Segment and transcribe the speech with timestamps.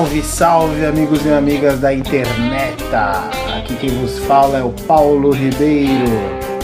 [0.00, 2.82] Salve, salve, amigos e amigas da internet!
[3.54, 6.06] Aqui quem vos fala é o Paulo Ribeiro.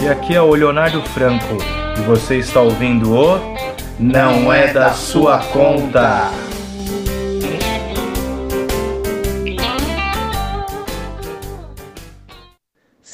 [0.00, 1.58] E aqui é o Leonardo Franco.
[1.98, 3.38] E você está ouvindo o
[3.98, 6.30] Não é da sua conta.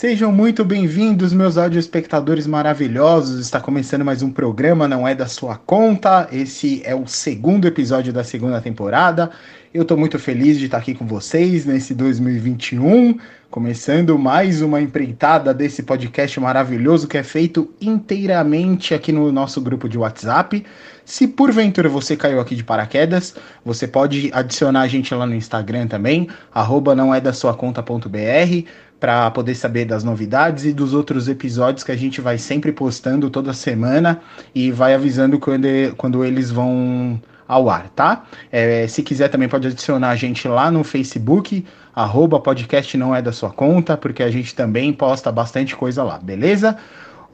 [0.03, 3.39] Sejam muito bem-vindos, meus áudio espectadores maravilhosos.
[3.39, 6.29] Está começando mais um programa, não é da sua conta.
[6.33, 9.31] Esse é o segundo episódio da segunda temporada.
[9.73, 13.17] Eu estou muito feliz de estar aqui com vocês nesse 2021,
[13.49, 19.89] começando mais uma empreitada desse podcast maravilhoso que é feito inteiramente aqui no nosso grupo
[19.89, 20.65] de WhatsApp.
[21.05, 25.87] Se porventura você caiu aqui de paraquedas, você pode adicionar a gente lá no Instagram
[25.87, 28.67] também, arroba não é da sua conta.br
[29.03, 33.29] para poder saber das novidades e dos outros episódios que a gente vai sempre postando
[33.29, 34.21] toda semana
[34.55, 38.23] e vai avisando quando, quando eles vão ao ar, tá?
[38.53, 43.21] É, se quiser também pode adicionar a gente lá no Facebook, arroba podcast não é
[43.21, 46.77] da sua conta, porque a gente também posta bastante coisa lá, beleza?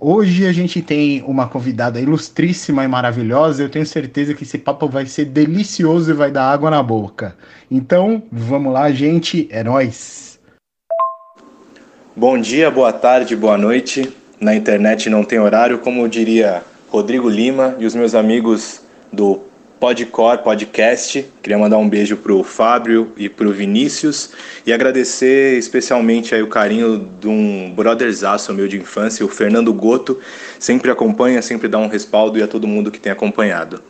[0.00, 3.62] Hoje a gente tem uma convidada ilustríssima e maravilhosa.
[3.62, 7.36] Eu tenho certeza que esse papo vai ser delicioso e vai dar água na boca.
[7.70, 9.46] Então, vamos lá, gente.
[9.50, 10.27] É nóis!
[12.18, 14.12] Bom dia, boa tarde, boa noite.
[14.40, 19.42] Na internet não tem horário, como diria Rodrigo Lima e os meus amigos do
[19.78, 21.24] Podcor Podcast.
[21.40, 24.32] Queria mandar um beijo pro Fábio e pro Vinícius
[24.66, 30.18] e agradecer especialmente aí o carinho de um brotherzaço meu de infância, o Fernando Goto,
[30.58, 33.80] sempre acompanha, sempre dá um respaldo e a todo mundo que tem acompanhado.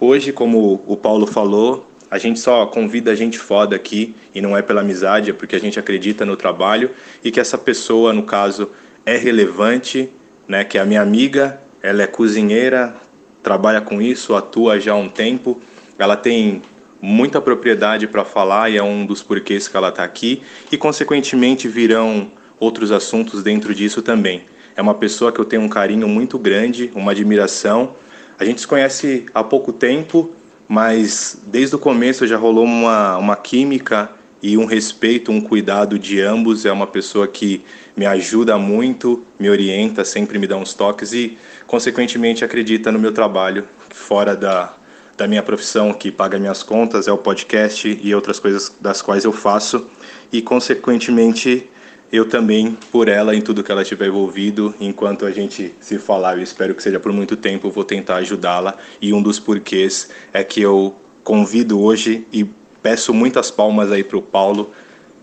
[0.00, 4.62] Hoje, como o Paulo falou, a gente só convida gente foda aqui e não é
[4.62, 6.90] pela amizade, é porque a gente acredita no trabalho
[7.22, 8.70] e que essa pessoa, no caso,
[9.06, 10.10] é relevante,
[10.48, 10.64] né?
[10.64, 12.96] Que é a minha amiga, ela é cozinheira,
[13.42, 15.62] trabalha com isso, atua já há um tempo,
[15.96, 16.62] ela tem
[17.00, 21.68] muita propriedade para falar e é um dos porquês que ela está aqui e consequentemente
[21.68, 24.42] virão outros assuntos dentro disso também.
[24.76, 27.94] É uma pessoa que eu tenho um carinho muito grande, uma admiração.
[28.38, 30.34] A gente se conhece há pouco tempo,
[30.70, 34.08] mas desde o começo já rolou uma, uma química
[34.40, 36.64] e um respeito, um cuidado de ambos.
[36.64, 37.64] É uma pessoa que
[37.96, 41.36] me ajuda muito, me orienta, sempre me dá uns toques e,
[41.66, 44.72] consequentemente, acredita no meu trabalho, fora da,
[45.16, 49.24] da minha profissão, que paga minhas contas, é o podcast e outras coisas das quais
[49.24, 49.90] eu faço.
[50.32, 51.68] E, consequentemente,
[52.12, 54.74] eu também por ela em tudo que ela tiver envolvido.
[54.80, 58.76] Enquanto a gente se falar, eu espero que seja por muito tempo, vou tentar ajudá-la.
[59.00, 62.44] E um dos porquês é que eu convido hoje e
[62.82, 64.70] peço muitas palmas aí para o Paulo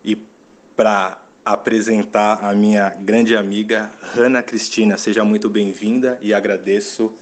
[0.03, 0.17] e
[0.75, 4.97] para apresentar a minha grande amiga Hanna Cristina.
[4.97, 7.13] Seja muito bem-vinda e agradeço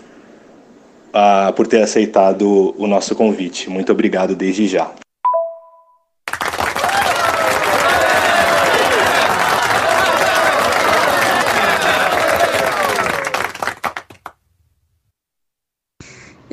[1.13, 3.69] uh, por ter aceitado o nosso convite.
[3.69, 4.91] Muito obrigado desde já.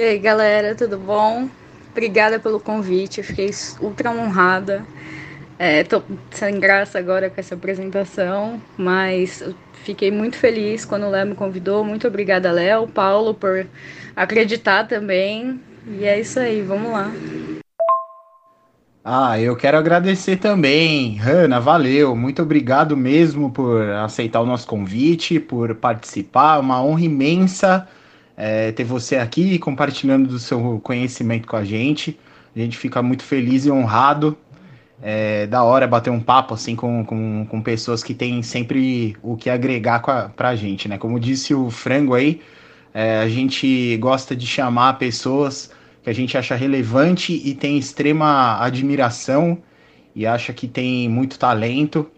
[0.02, 1.48] E aí, galera, tudo bom?
[1.92, 3.48] Obrigada pelo convite, eu fiquei
[3.80, 4.84] ultra honrada.
[5.56, 6.02] É, tô
[6.32, 9.44] sem graça agora com essa apresentação, mas
[9.84, 11.84] fiquei muito feliz quando o Léo me convidou.
[11.84, 13.64] Muito obrigada, Léo, Paulo, por
[14.16, 15.60] acreditar também.
[15.86, 17.08] E é isso aí, vamos lá.
[19.04, 25.38] Ah, eu quero agradecer também, Hanna, valeu, muito obrigado mesmo por aceitar o nosso convite,
[25.38, 27.88] por participar, uma honra imensa
[28.36, 32.18] é, ter você aqui compartilhando do seu conhecimento com a gente.
[32.54, 34.36] A gente fica muito feliz e honrado.
[35.04, 39.36] É da hora bater um papo assim com, com, com pessoas que têm sempre o
[39.36, 40.96] que agregar a, pra gente, né?
[40.96, 42.40] Como disse o Frango aí,
[42.94, 45.72] é, a gente gosta de chamar pessoas
[46.04, 49.58] que a gente acha relevante e tem extrema admiração
[50.14, 52.08] e acha que tem muito talento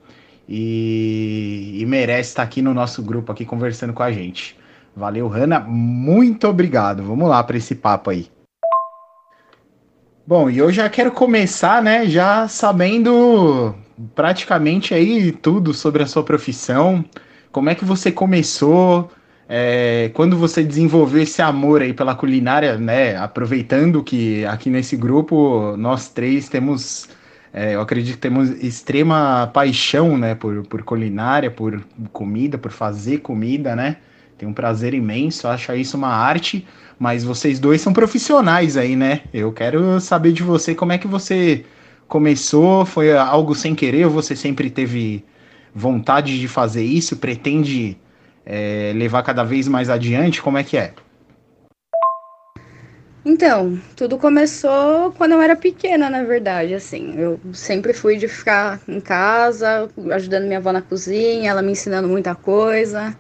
[0.49, 4.57] e, e merece estar aqui no nosso grupo aqui conversando com a gente.
[4.97, 5.61] Valeu, Hanna.
[5.61, 7.03] Muito obrigado.
[7.03, 8.29] Vamos lá para esse papo aí.
[10.27, 13.75] Bom, e eu já quero começar, né, já sabendo
[14.15, 17.05] praticamente aí tudo sobre a sua profissão.
[17.53, 19.11] Como é que você começou?
[19.47, 23.17] É, quando você desenvolveu esse amor aí pela culinária, né?
[23.17, 27.09] Aproveitando que aqui nesse grupo nós três temos,
[27.53, 30.35] é, eu acredito que temos extrema paixão, né?
[30.35, 33.99] Por, por culinária, por comida, por fazer comida, né?
[34.37, 36.67] Tenho um prazer imenso, acho isso uma arte,
[36.99, 39.23] mas vocês dois são profissionais aí, né?
[39.33, 41.65] Eu quero saber de você como é que você
[42.09, 45.25] começou, foi algo sem querer ou você sempre teve
[45.75, 47.99] vontade de fazer isso, pretende
[48.45, 50.43] é, levar cada vez mais adiante?
[50.43, 50.93] Como é que é?
[53.27, 57.15] Então, tudo começou quando eu era pequena, na verdade, assim.
[57.17, 62.07] Eu sempre fui de ficar em casa, ajudando minha avó na cozinha, ela me ensinando
[62.07, 63.17] muita coisa.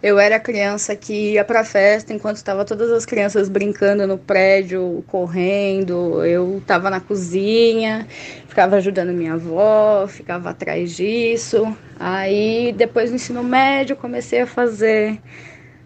[0.00, 5.04] Eu era criança que ia pra festa enquanto estavam todas as crianças brincando no prédio,
[5.08, 6.24] correndo.
[6.24, 8.06] Eu estava na cozinha,
[8.46, 11.76] ficava ajudando minha avó, ficava atrás disso.
[11.98, 15.20] Aí, depois do ensino médio, comecei a fazer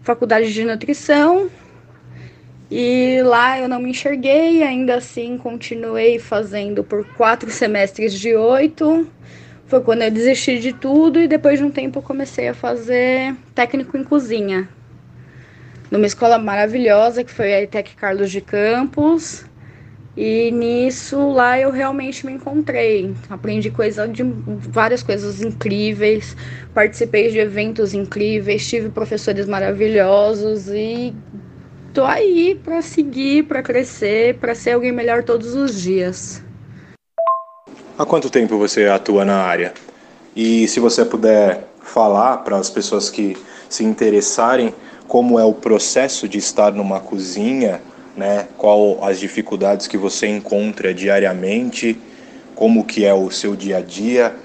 [0.03, 1.49] faculdade de nutrição.
[2.69, 9.07] E lá eu não me enxerguei, ainda assim continuei fazendo por quatro semestres de oito
[9.73, 13.97] foi quando eu desisti de tudo e depois de um tempo comecei a fazer técnico
[13.97, 14.69] em cozinha.
[15.89, 19.45] Numa escola maravilhosa que foi a ETEC Carlos de Campos.
[20.15, 23.15] E nisso lá eu realmente me encontrei.
[23.27, 26.37] Aprendi coisa de várias coisas incríveis,
[26.71, 31.15] participei de eventos incríveis, tive professores maravilhosos e
[31.95, 36.43] tô aí para seguir, para crescer, para ser alguém melhor todos os dias.
[37.95, 39.71] Há quanto tempo você atua na área?
[40.35, 43.37] E se você puder falar para as pessoas que
[43.69, 44.73] se interessarem
[45.07, 47.81] como é o processo de estar numa cozinha,
[48.17, 48.47] né?
[48.57, 51.95] Qual as dificuldades que você encontra diariamente,
[52.55, 54.35] como que é o seu dia a dia.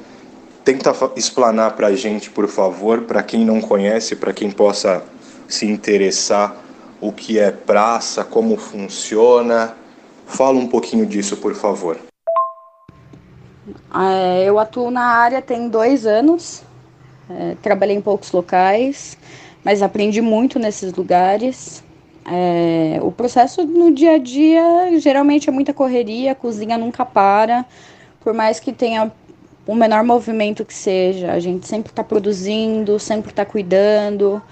[0.62, 5.02] Tenta explanar para a gente, por favor, para quem não conhece, para quem possa
[5.48, 6.54] se interessar,
[7.00, 9.74] o que é praça, como funciona.
[10.26, 11.96] Fala um pouquinho disso, por favor.
[13.94, 16.62] É, eu atuo na área tem dois anos,
[17.30, 19.16] é, trabalhei em poucos locais,
[19.64, 21.82] mas aprendi muito nesses lugares.
[22.30, 27.64] É, o processo no dia a dia geralmente é muita correria, a cozinha nunca para,
[28.20, 29.10] por mais que tenha
[29.66, 34.42] o menor movimento que seja, a gente sempre está produzindo, sempre está cuidando.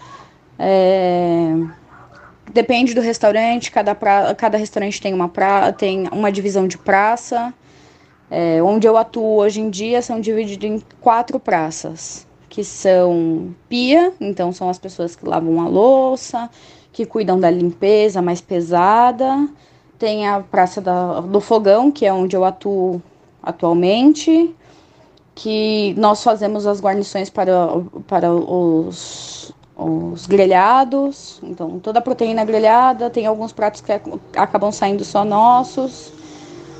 [0.58, 1.54] É,
[2.52, 7.52] depende do restaurante, cada, pra, cada restaurante tem uma, pra, tem uma divisão de praça.
[8.30, 14.12] É, onde eu atuo hoje em dia são divididos em quatro praças, que são pia,
[14.20, 16.50] então são as pessoas que lavam a louça,
[16.92, 19.48] que cuidam da limpeza mais pesada.
[19.98, 23.00] Tem a praça da, do fogão, que é onde eu atuo
[23.42, 24.54] atualmente,
[25.34, 27.68] que nós fazemos as guarnições para,
[28.08, 31.38] para os, os grelhados.
[31.42, 33.92] Então, toda a proteína grelhada, tem alguns pratos que
[34.36, 36.15] acabam saindo só nossos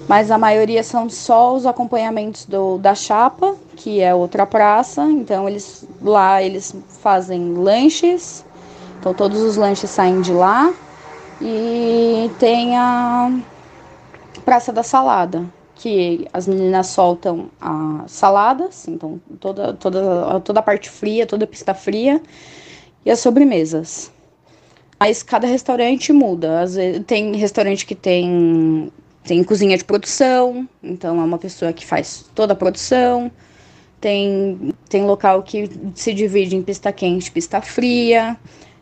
[0.09, 5.03] mas a maioria são só os acompanhamentos do, da chapa, que é outra praça.
[5.03, 8.45] Então eles lá eles fazem lanches,
[9.01, 10.73] então todos os lanches saem de lá
[11.41, 13.33] e tem a
[14.45, 15.45] praça da salada,
[15.75, 21.49] que as meninas soltam as saladas, então toda toda toda a parte fria, toda a
[21.49, 22.23] pista fria
[23.05, 24.13] e as sobremesas.
[24.99, 26.61] Mas cada restaurante muda.
[26.61, 28.91] Às vezes, tem restaurante que tem
[29.27, 33.31] tem cozinha de produção, então é uma pessoa que faz toda a produção.
[34.01, 38.37] Tem, tem local que se divide em pista quente, pista fria.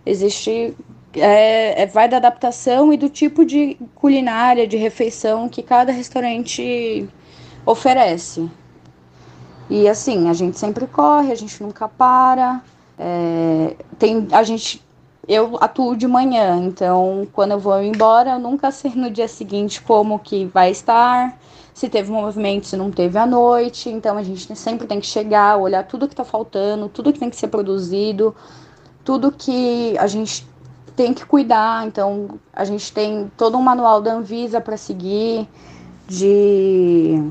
[0.04, 0.74] Existe.
[1.14, 7.08] É, é, vai da adaptação e do tipo de culinária, de refeição que cada restaurante
[7.64, 8.50] oferece.
[9.70, 12.62] E assim, a gente sempre corre, a gente nunca para.
[12.98, 14.83] É, tem, a gente
[15.26, 19.80] eu atuo de manhã, então quando eu vou embora, eu nunca sei no dia seguinte
[19.80, 21.38] como que vai estar,
[21.72, 23.88] se teve movimento, se não teve à noite.
[23.88, 27.30] Então a gente sempre tem que chegar, olhar tudo que está faltando, tudo que tem
[27.30, 28.34] que ser produzido,
[29.04, 30.46] tudo que a gente
[30.94, 31.86] tem que cuidar.
[31.86, 35.48] Então a gente tem todo um manual da Anvisa para seguir,
[36.06, 37.30] de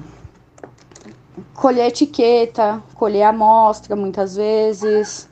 [1.53, 5.29] colher etiqueta, colher amostra muitas vezes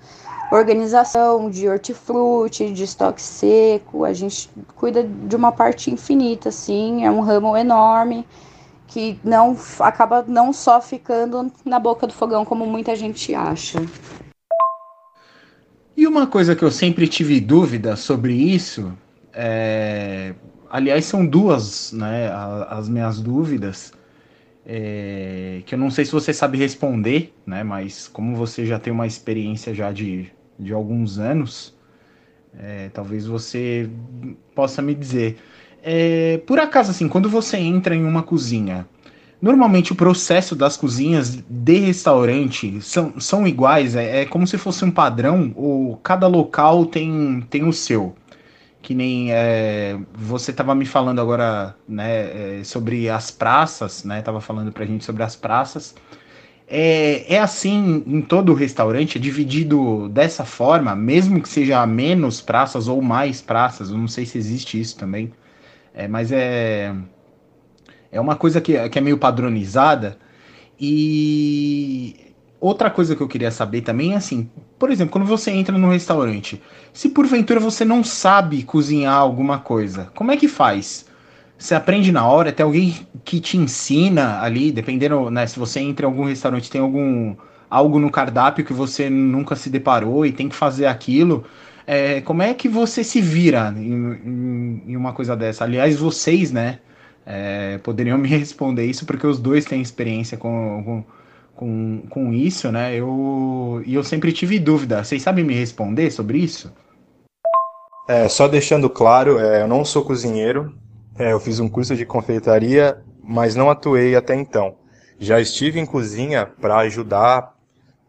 [0.52, 7.10] organização de hortifruti, de estoque seco, a gente cuida de uma parte infinita, assim, é
[7.10, 8.26] um ramo enorme
[8.88, 13.80] que não acaba não só ficando na boca do fogão como muita gente acha.
[15.96, 18.92] E uma coisa que eu sempre tive dúvida sobre isso,
[19.34, 20.34] é...
[20.70, 22.30] aliás, são duas, né,
[22.70, 23.94] as minhas dúvidas.
[24.64, 27.64] É, que eu não sei se você sabe responder, né?
[27.64, 31.76] Mas como você já tem uma experiência já de de alguns anos,
[32.58, 33.90] é, talvez você
[34.54, 35.38] possa me dizer.
[35.84, 38.88] É, por acaso, assim, quando você entra em uma cozinha,
[39.42, 43.96] normalmente o processo das cozinhas de restaurante são, são iguais?
[43.96, 45.52] É, é como se fosse um padrão?
[45.56, 48.16] Ou cada local tem, tem o seu?
[48.82, 54.22] Que nem é, você estava me falando agora né, é, sobre as praças, né?
[54.22, 55.96] Tava falando pra gente sobre as praças.
[56.74, 62.88] É, é assim em todo restaurante, é dividido dessa forma, mesmo que seja menos praças
[62.88, 65.34] ou mais praças, eu não sei se existe isso também.
[65.94, 66.96] é, mas é,
[68.12, 70.18] é uma coisa que, que é meio padronizada.
[70.80, 72.16] E
[72.60, 74.50] outra coisa que eu queria saber também é assim,
[74.80, 76.62] por exemplo, quando você entra no restaurante,
[76.94, 81.06] se porventura você não sabe cozinhar alguma coisa, como é que faz?
[81.62, 86.08] Você aprende na hora, tem alguém que te ensina ali, dependendo, né, se você entra
[86.08, 87.36] em algum restaurante, tem algum
[87.70, 91.46] algo no cardápio que você nunca se deparou e tem que fazer aquilo.
[91.86, 95.64] É, como é que você se vira em, em, em uma coisa dessa?
[95.64, 96.80] Aliás, vocês, né,
[97.24, 101.06] é, poderiam me responder isso, porque os dois têm experiência com,
[101.56, 102.96] com, com, isso, né?
[102.96, 105.04] Eu, e eu sempre tive dúvida.
[105.04, 106.74] Vocês sabem me responder sobre isso?
[108.08, 110.74] É, só deixando claro, é, eu não sou cozinheiro,
[111.22, 114.76] é, eu fiz um curso de confeitaria, mas não atuei até então.
[115.20, 117.56] Já estive em cozinha para ajudar,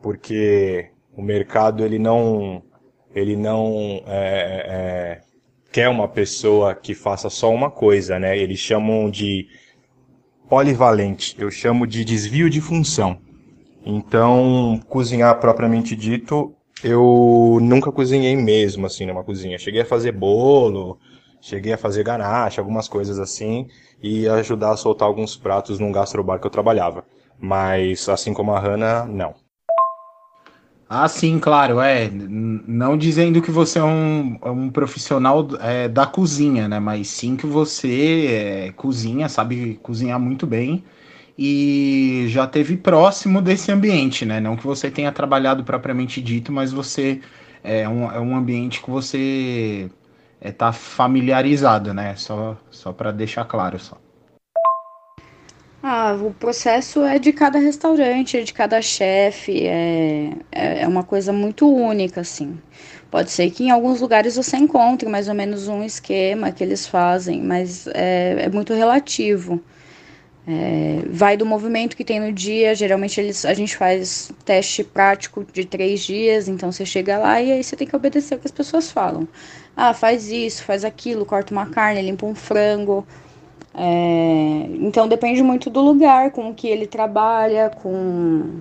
[0.00, 2.62] porque o mercado ele não
[3.14, 5.20] ele não é, é,
[5.70, 8.38] quer uma pessoa que faça só uma coisa, né?
[8.38, 9.46] Eles chamam de
[10.48, 13.18] polivalente, eu chamo de desvio de função.
[13.84, 19.58] Então, cozinhar propriamente dito, eu nunca cozinhei mesmo assim numa cozinha.
[19.58, 20.98] Cheguei a fazer bolo,
[21.42, 23.66] cheguei a fazer ganache, algumas coisas assim,
[24.02, 27.04] e ajudar a soltar alguns pratos num gastrobar que eu trabalhava.
[27.38, 29.34] Mas assim como a Hannah, não.
[30.88, 32.10] Ah, sim, claro, é.
[32.10, 36.78] Não dizendo que você é um, é um profissional é, da cozinha, né?
[36.78, 40.84] Mas sim que você é, cozinha, sabe cozinhar muito bem
[41.36, 44.38] e já teve próximo desse ambiente, né?
[44.38, 47.20] Não que você tenha trabalhado propriamente dito, mas você
[47.64, 49.90] é um, é um ambiente que você
[50.42, 52.16] é, familiarizado, né?
[52.16, 53.96] Só, só para deixar claro só.
[55.80, 61.02] Ah, o processo é de cada restaurante, é de cada chefe, é, é, é uma
[61.02, 62.56] coisa muito única, assim.
[63.10, 66.86] Pode ser que em alguns lugares você encontre mais ou menos um esquema que eles
[66.86, 69.60] fazem, mas é, é muito relativo.
[70.46, 75.44] É, vai do movimento que tem no dia, geralmente eles, a gente faz teste prático
[75.52, 78.46] de três dias, então você chega lá e aí você tem que obedecer o que
[78.46, 79.28] as pessoas falam.
[79.76, 83.06] Ah, faz isso, faz aquilo, corta uma carne, limpa um frango,
[83.74, 88.60] é, então depende muito do lugar com o que ele trabalha, com,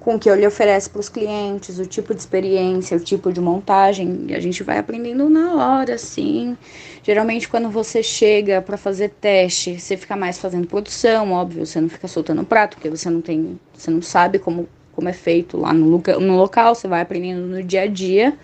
[0.00, 3.40] com o que ele oferece para os clientes, o tipo de experiência, o tipo de
[3.40, 4.26] montagem.
[4.28, 6.56] E a gente vai aprendendo na hora, assim.
[7.04, 11.88] Geralmente quando você chega para fazer teste, você fica mais fazendo produção, óbvio, você não
[11.88, 15.72] fica soltando prato, porque você não tem, você não sabe como, como é feito lá
[15.72, 18.36] no, no local, você vai aprendendo no dia a dia.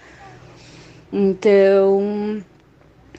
[1.13, 2.43] Então,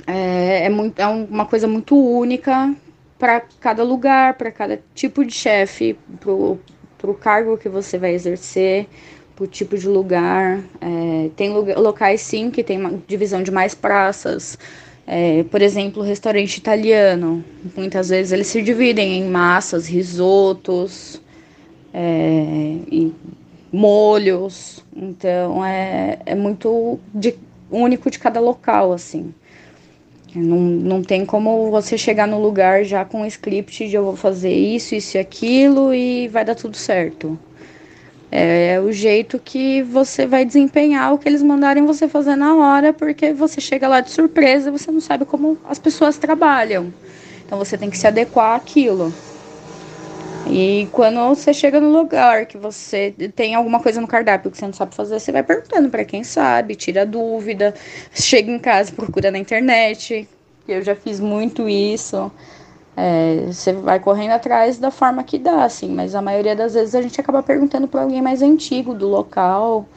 [0.07, 2.73] é, é, muito, é uma coisa muito única
[3.19, 8.87] para cada lugar, para cada tipo de chefe, para o cargo que você vai exercer,
[9.35, 10.59] para o tipo de lugar.
[10.81, 14.57] É, tem locais, sim, que tem divisão de mais praças.
[15.05, 17.43] É, por exemplo, restaurante italiano.
[17.75, 21.21] Muitas vezes eles se dividem em massas, risotos,
[21.93, 22.77] é,
[23.71, 24.83] molhos.
[24.95, 27.35] Então é, é muito de,
[27.77, 29.33] único de cada local, assim.
[30.35, 34.15] Não, não tem como você chegar no lugar já com um script de eu vou
[34.15, 37.37] fazer isso, isso e aquilo e vai dar tudo certo.
[38.31, 42.91] É, o jeito que você vai desempenhar o que eles mandarem você fazer na hora,
[42.91, 46.91] porque você chega lá de surpresa você não sabe como as pessoas trabalham.
[47.45, 49.13] Então você tem que se adequar àquilo.
[50.47, 54.65] E quando você chega no lugar que você tem alguma coisa no cardápio que você
[54.65, 57.73] não sabe fazer, você vai perguntando para quem sabe, tira dúvida,
[58.13, 60.27] chega em casa, procura na internet.
[60.67, 62.31] Eu já fiz muito isso.
[62.95, 66.93] É, você vai correndo atrás da forma que dá, assim, mas a maioria das vezes
[66.93, 69.87] a gente acaba perguntando para alguém mais antigo do local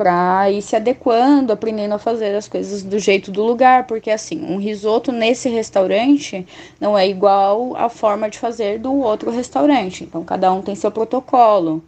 [0.00, 4.42] para ir se adequando, aprendendo a fazer as coisas do jeito do lugar, porque assim,
[4.42, 6.46] um risoto nesse restaurante
[6.80, 10.04] não é igual à forma de fazer do outro restaurante.
[10.04, 11.84] Então, cada um tem seu protocolo,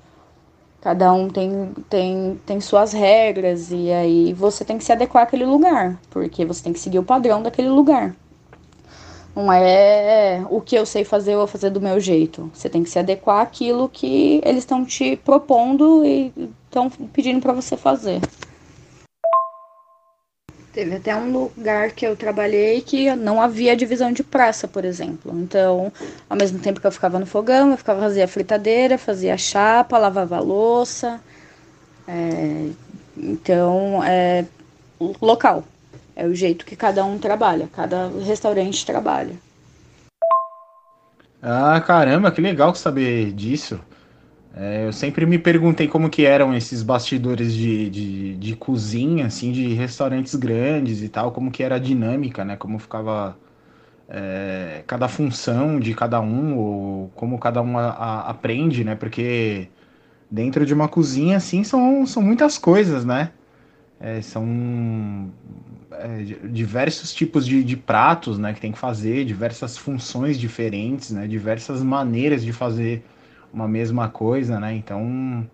[0.82, 5.46] cada um tem, tem, tem suas regras, e aí você tem que se adequar àquele
[5.46, 8.14] lugar, porque você tem que seguir o padrão daquele lugar.
[9.34, 12.50] Não é o que eu sei fazer, eu vou fazer do meu jeito.
[12.52, 16.30] Você tem que se adequar àquilo que eles estão te propondo e
[16.72, 18.20] estão pedindo para você fazer.
[20.72, 25.30] Teve até um lugar que eu trabalhei que não havia divisão de praça, por exemplo.
[25.38, 25.92] Então,
[26.30, 30.40] ao mesmo tempo que eu ficava no fogão, eu ficava fazia fritadeira, fazia chapa, lavava
[30.40, 31.20] louça.
[32.08, 32.70] É,
[33.14, 34.46] então, é
[35.20, 35.62] local.
[36.16, 39.34] É o jeito que cada um trabalha, cada restaurante trabalha.
[41.42, 43.78] Ah, caramba, que legal saber disso.
[44.54, 49.50] É, eu sempre me perguntei como que eram esses bastidores de, de, de, cozinha, assim,
[49.50, 52.56] de restaurantes grandes e tal, como que era a dinâmica, né?
[52.56, 53.36] Como ficava
[54.08, 58.94] é, cada função de cada um, ou como cada um a, a, aprende, né?
[58.94, 59.68] Porque
[60.30, 63.32] dentro de uma cozinha, assim, são, são muitas coisas, né?
[64.00, 65.32] É, são
[65.92, 68.52] é, diversos tipos de, de, pratos, né?
[68.52, 71.26] Que tem que fazer, diversas funções diferentes, né?
[71.26, 73.02] Diversas maneiras de fazer
[73.52, 74.74] uma mesma coisa, né?
[74.74, 75.46] Então,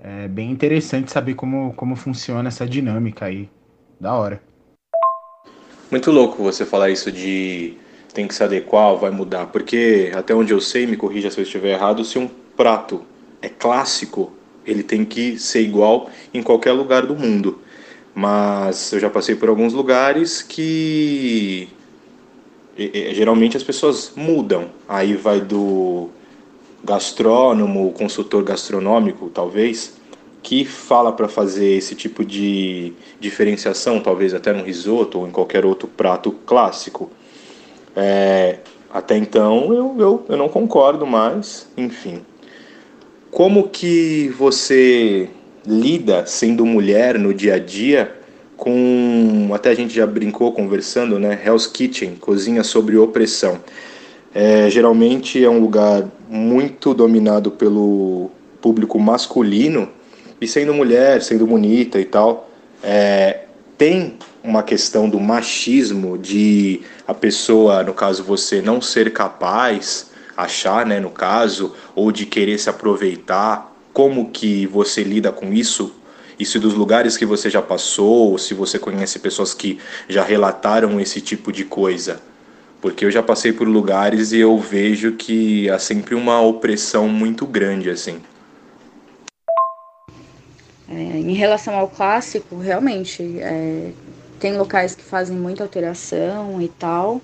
[0.00, 3.48] é bem interessante saber como, como funciona essa dinâmica aí.
[3.98, 4.40] Da hora.
[5.90, 7.76] Muito louco você falar isso de
[8.12, 11.42] tem que se adequar, vai mudar, porque até onde eu sei, me corrija se eu
[11.42, 13.02] estiver errado, se um prato
[13.42, 14.32] é clássico,
[14.64, 17.60] ele tem que ser igual em qualquer lugar do mundo.
[18.14, 21.68] Mas eu já passei por alguns lugares que
[23.12, 24.70] geralmente as pessoas mudam.
[24.88, 26.08] Aí vai do
[26.86, 29.96] gastrônomo, consultor gastronômico, talvez,
[30.42, 35.66] que fala para fazer esse tipo de diferenciação, talvez até no risoto ou em qualquer
[35.66, 37.10] outro prato clássico.
[37.96, 38.60] É,
[38.92, 42.20] até então eu, eu, eu não concordo mais, enfim.
[43.30, 45.28] Como que você
[45.66, 48.14] lida sendo mulher no dia a dia
[48.56, 51.38] com até a gente já brincou conversando, né?
[51.44, 53.60] Hell's Kitchen, cozinha sobre opressão.
[54.38, 59.88] É, geralmente é um lugar muito dominado pelo público masculino
[60.38, 62.46] e sendo mulher, sendo bonita e tal,
[62.82, 63.44] é,
[63.78, 70.84] tem uma questão do machismo, de a pessoa, no caso você, não ser capaz, achar,
[70.84, 73.74] né, no caso, ou de querer se aproveitar.
[73.90, 75.94] Como que você lida com isso?
[76.38, 81.00] Isso dos lugares que você já passou, ou se você conhece pessoas que já relataram
[81.00, 82.20] esse tipo de coisa.
[82.80, 87.46] Porque eu já passei por lugares e eu vejo que há sempre uma opressão muito
[87.46, 88.20] grande, assim.
[90.88, 93.90] É, em relação ao clássico, realmente, é,
[94.38, 97.20] tem locais que fazem muita alteração e tal.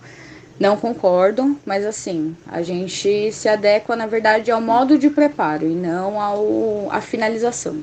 [0.58, 5.74] Não concordo, mas assim, a gente se adequa, na verdade, ao modo de preparo e
[5.74, 7.80] não ao, à finalização.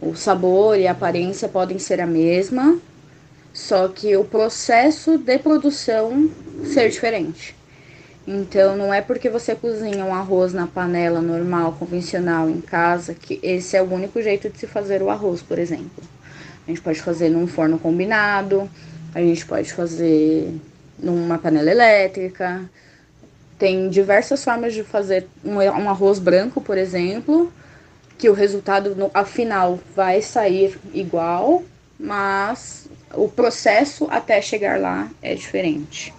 [0.00, 2.78] O sabor e a aparência podem ser a mesma,
[3.56, 6.30] só que o processo de produção
[6.74, 7.56] ser diferente.
[8.26, 13.40] Então, não é porque você cozinha um arroz na panela normal, convencional, em casa, que
[13.42, 16.04] esse é o único jeito de se fazer o arroz, por exemplo.
[16.66, 18.70] A gente pode fazer num forno combinado,
[19.14, 20.54] a gente pode fazer
[20.98, 22.68] numa panela elétrica.
[23.58, 27.50] Tem diversas formas de fazer um, um arroz branco, por exemplo,
[28.18, 31.62] que o resultado no, final vai sair igual,
[31.98, 36.12] mas o processo até chegar lá é diferente.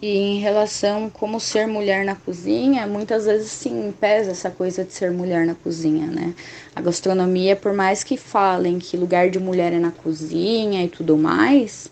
[0.00, 4.92] E em relação como ser mulher na cozinha, muitas vezes sim pesa essa coisa de
[4.92, 6.34] ser mulher na cozinha, né?
[6.74, 11.16] A gastronomia, por mais que falem que lugar de mulher é na cozinha e tudo
[11.16, 11.88] mais,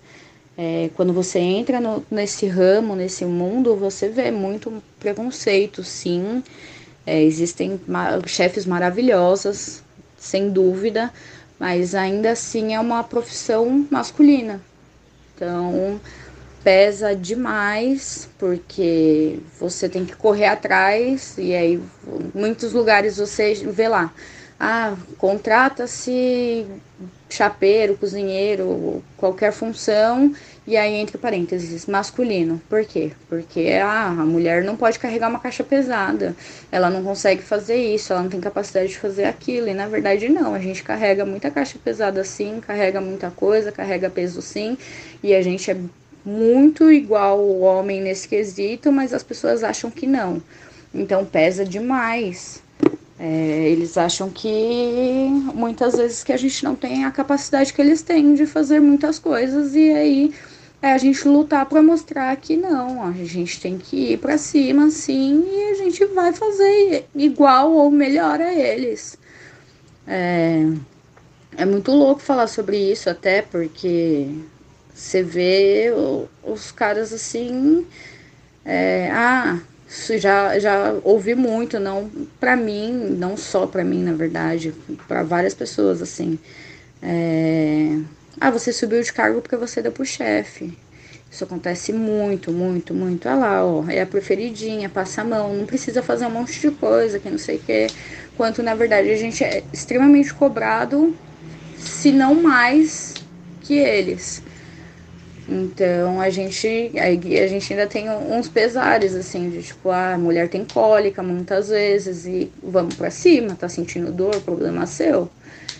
[0.58, 6.42] é, quando você entra no, nesse ramo, nesse mundo, você vê muito preconceito, sim.
[7.06, 9.84] É, existem ma chefes maravilhosas,
[10.18, 11.12] sem dúvida,
[11.60, 14.62] mas ainda assim é uma profissão masculina.
[15.36, 16.00] Então,
[16.64, 21.80] pesa demais, porque você tem que correr atrás, e aí
[22.34, 24.12] muitos lugares você vê lá,
[24.58, 26.66] ah, contrata-se
[27.28, 30.34] chapeiro, cozinheiro, qualquer função,
[30.66, 32.60] e aí entre parênteses, masculino.
[32.68, 33.12] Por quê?
[33.28, 36.36] Porque ah, a mulher não pode carregar uma caixa pesada,
[36.70, 40.28] ela não consegue fazer isso, ela não tem capacidade de fazer aquilo, e na verdade
[40.28, 44.76] não, a gente carrega muita caixa pesada sim, carrega muita coisa, carrega peso sim,
[45.22, 45.76] e a gente é
[46.24, 50.42] muito igual o homem nesse quesito, mas as pessoas acham que não.
[50.94, 52.62] Então pesa demais.
[53.18, 58.00] É, eles acham que muitas vezes que a gente não tem a capacidade que eles
[58.00, 60.34] têm de fazer muitas coisas e aí
[60.82, 64.90] é a gente lutar para mostrar que não, a gente tem que ir para cima
[64.90, 69.18] sim e a gente vai fazer igual ou melhor a eles.
[70.06, 70.64] É,
[71.56, 74.28] é muito louco falar sobre isso até porque
[74.94, 75.92] você vê
[76.42, 77.86] os caras assim.
[78.64, 79.58] É, ah,
[80.18, 84.74] já, já ouvi muito, não para mim, não só para mim, na verdade,
[85.08, 86.38] para várias pessoas assim.
[87.02, 87.98] É,
[88.38, 90.76] ah, você subiu de cargo porque você deu pro chefe.
[91.30, 93.28] Isso acontece muito, muito, muito.
[93.28, 96.70] Olha lá, ó, é a preferidinha, passa a mão, não precisa fazer um monte de
[96.72, 97.86] coisa, que não sei o que.
[98.36, 101.16] Quanto na verdade a gente é extremamente cobrado,
[101.76, 103.14] se não mais
[103.60, 104.42] que eles.
[105.50, 110.48] Então a gente, a, gente ainda tem uns pesares, assim, de tipo, ah, a mulher
[110.48, 115.28] tem cólica muitas vezes e vamos para cima, tá sentindo dor, problema seu.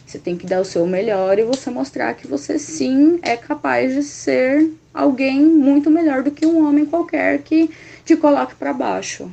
[0.05, 3.95] Você tem que dar o seu melhor e você mostrar que você sim é capaz
[3.95, 7.71] de ser alguém muito melhor do que um homem qualquer que
[8.05, 9.31] te coloque para baixo.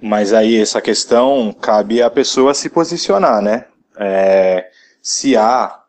[0.00, 3.66] Mas aí essa questão cabe a pessoa se posicionar, né?
[3.96, 4.68] É,
[5.00, 5.81] se há,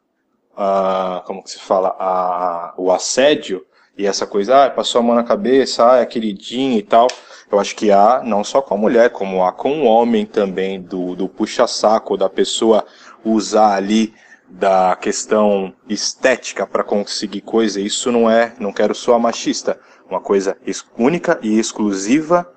[0.57, 3.65] uh, como que se fala, a, o assédio
[3.97, 7.07] e essa coisa, ah, passou a mão na cabeça, ah, é queridinho e tal.
[7.51, 10.81] Eu acho que há, não só com a mulher, como há com o homem também,
[10.81, 12.83] do, do puxa-saco, da pessoa
[13.23, 14.13] usar ali
[14.49, 17.79] da questão estética para conseguir coisa.
[17.79, 20.57] Isso não é, não quero soar machista, uma coisa
[20.97, 22.51] única e exclusiva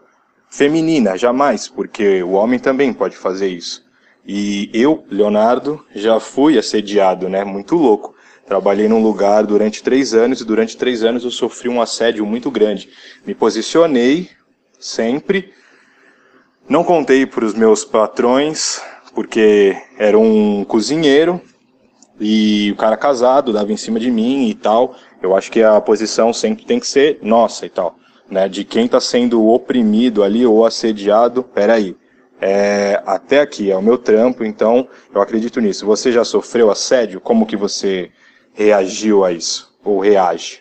[0.48, 3.85] feminina, jamais, porque o homem também pode fazer isso.
[4.26, 7.44] E eu, Leonardo, já fui assediado, né?
[7.44, 8.14] Muito louco.
[8.46, 12.50] Trabalhei num lugar durante três anos e durante três anos eu sofri um assédio muito
[12.50, 12.88] grande.
[13.24, 14.30] Me posicionei
[14.78, 15.52] sempre,
[16.68, 18.80] não contei para os meus patrões,
[19.14, 21.40] porque era um cozinheiro
[22.20, 24.94] e o cara casado dava em cima de mim e tal.
[25.22, 27.96] Eu acho que a posição sempre tem que ser nossa e tal
[28.30, 31.96] né, de quem está sendo oprimido ali ou assediado, peraí,
[32.40, 35.86] é, até aqui é o meu trampo, então eu acredito nisso.
[35.86, 37.20] Você já sofreu assédio?
[37.20, 38.10] Como que você
[38.52, 39.74] reagiu a isso?
[39.84, 40.60] Ou reage?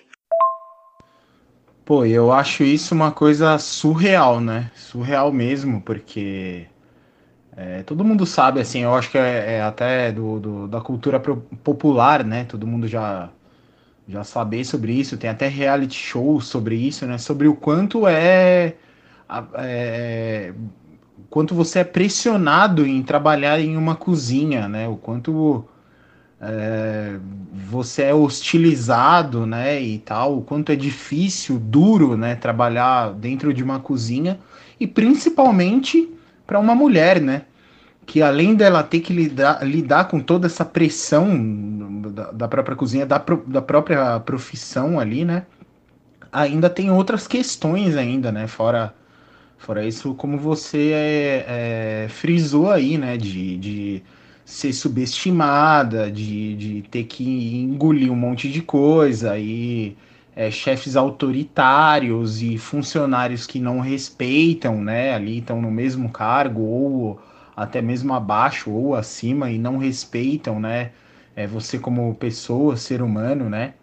[1.84, 4.72] Pô, eu acho isso uma coisa surreal, né?
[4.76, 6.66] Surreal mesmo, porque
[7.56, 11.20] é, todo mundo sabe, assim, eu acho que é, é até do, do, da cultura
[11.20, 12.46] popular, né?
[12.46, 13.30] Todo mundo já
[14.08, 17.18] já saber sobre isso, tem até reality shows sobre isso, né?
[17.18, 18.76] Sobre o quanto é,
[19.56, 20.54] é
[21.30, 24.88] quanto você é pressionado em trabalhar em uma cozinha, né?
[24.88, 25.66] O quanto
[26.40, 27.18] é,
[27.70, 29.82] você é hostilizado, né?
[29.82, 32.36] E tal, o quanto é difícil, duro, né?
[32.36, 34.40] Trabalhar dentro de uma cozinha
[34.80, 36.10] e principalmente
[36.46, 37.44] para uma mulher, né?
[38.06, 43.06] que além dela ter que lidar, lidar com toda essa pressão da, da própria cozinha,
[43.06, 45.46] da, da própria profissão ali, né?
[46.32, 48.46] Ainda tem outras questões ainda, né?
[48.48, 48.94] Fora,
[49.58, 53.18] fora isso, como você é, é, frisou aí, né?
[53.18, 54.04] De, de
[54.46, 57.24] ser subestimada, de, de ter que
[57.58, 59.98] engolir um monte de coisa e
[60.36, 65.14] é, chefes autoritários e funcionários que não respeitam, né?
[65.14, 67.20] Ali estão no mesmo cargo ou
[67.56, 70.92] até mesmo abaixo ou acima e não respeitam, né?
[71.36, 73.74] É, você como pessoa, ser humano, né?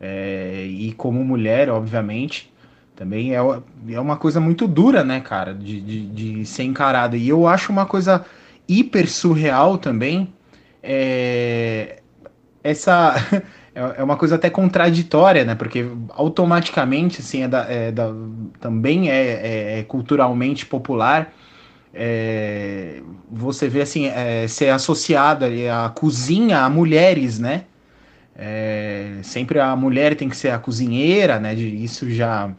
[0.00, 2.51] É, e como mulher, obviamente,
[2.94, 7.16] também é, é uma coisa muito dura, né, cara, de, de, de ser encarada.
[7.16, 8.24] E eu acho uma coisa
[8.68, 10.32] hiper surreal também,
[10.82, 12.00] é,
[12.62, 13.14] essa
[13.74, 15.54] é, é uma coisa até contraditória, né?
[15.54, 18.12] Porque automaticamente, assim, é da, é da
[18.60, 21.32] também é, é, é culturalmente popuar
[21.94, 24.06] é, você vê assim,
[24.48, 25.46] ser associada
[25.84, 27.64] a cozinha a mulheres, né?
[29.22, 31.54] Sempre a mulher tem que ser a cozinheira, né?
[31.54, 32.50] Isso já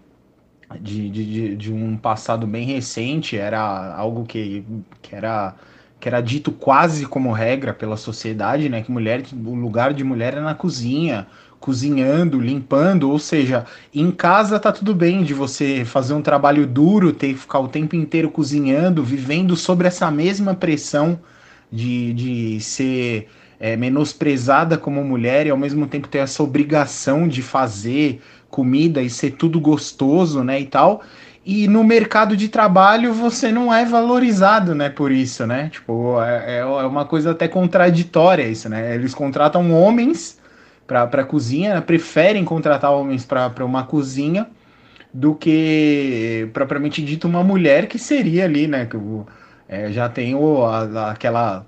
[0.79, 4.63] de, de, de, um passado bem recente, era algo que,
[5.01, 5.55] que, era,
[5.99, 8.81] que era dito quase como regra pela sociedade, né?
[8.81, 11.27] Que mulher, o lugar de mulher é na cozinha,
[11.59, 17.13] cozinhando, limpando, ou seja, em casa tá tudo bem de você fazer um trabalho duro,
[17.13, 21.19] ter que ficar o tempo inteiro cozinhando, vivendo sobre essa mesma pressão
[21.71, 27.41] de, de ser é, menosprezada como mulher e ao mesmo tempo ter essa obrigação de
[27.41, 28.21] fazer
[28.53, 31.01] comida e ser tudo gostoso, né, e tal.
[31.43, 35.69] E no mercado de trabalho você não é valorizado, né, por isso, né?
[35.69, 38.93] Tipo, é, é uma coisa até contraditória isso, né?
[38.93, 40.39] Eles contratam homens
[40.85, 41.81] para cozinha, né?
[41.81, 44.47] preferem contratar homens para uma cozinha
[45.13, 48.85] do que propriamente dito uma mulher que seria ali, né?
[48.85, 48.97] Que
[49.67, 51.65] é, já tem o, a, aquela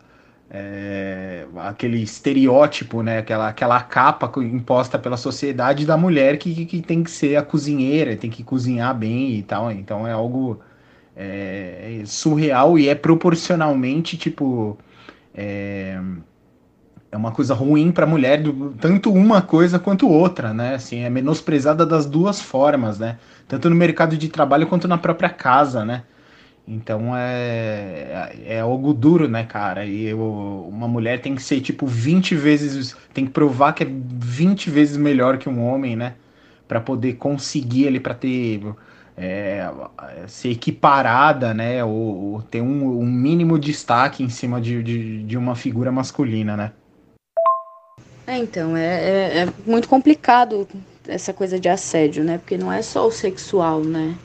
[0.57, 3.17] é, aquele estereótipo, né?
[3.17, 8.15] Aquela, aquela capa imposta pela sociedade da mulher que, que tem que ser a cozinheira,
[8.15, 9.69] tem que cozinhar bem e tal.
[9.69, 10.61] Então é algo
[11.13, 14.77] é, surreal e é proporcionalmente tipo
[15.33, 15.99] é,
[17.11, 18.41] é uma coisa ruim para a mulher,
[18.79, 20.75] tanto uma coisa quanto outra, né?
[20.75, 23.17] Assim, é menosprezada das duas formas, né?
[23.45, 26.03] Tanto no mercado de trabalho quanto na própria casa, né?
[26.67, 29.85] Então é, é algo duro, né, cara?
[29.85, 33.87] E eu, uma mulher tem que ser tipo 20 vezes, tem que provar que é
[33.87, 36.15] 20 vezes melhor que um homem, né?
[36.67, 38.61] Para poder conseguir ali, para ter
[39.15, 39.69] é,
[40.27, 41.83] ser equiparada, né?
[41.83, 46.57] Ou, ou ter um, um, mínimo destaque em cima de, de, de uma figura masculina,
[46.57, 46.71] né?
[48.25, 50.67] É, então, é, é, é, muito complicado
[51.07, 52.39] essa coisa de assédio, né?
[52.39, 54.15] Porque não é só o sexual, né?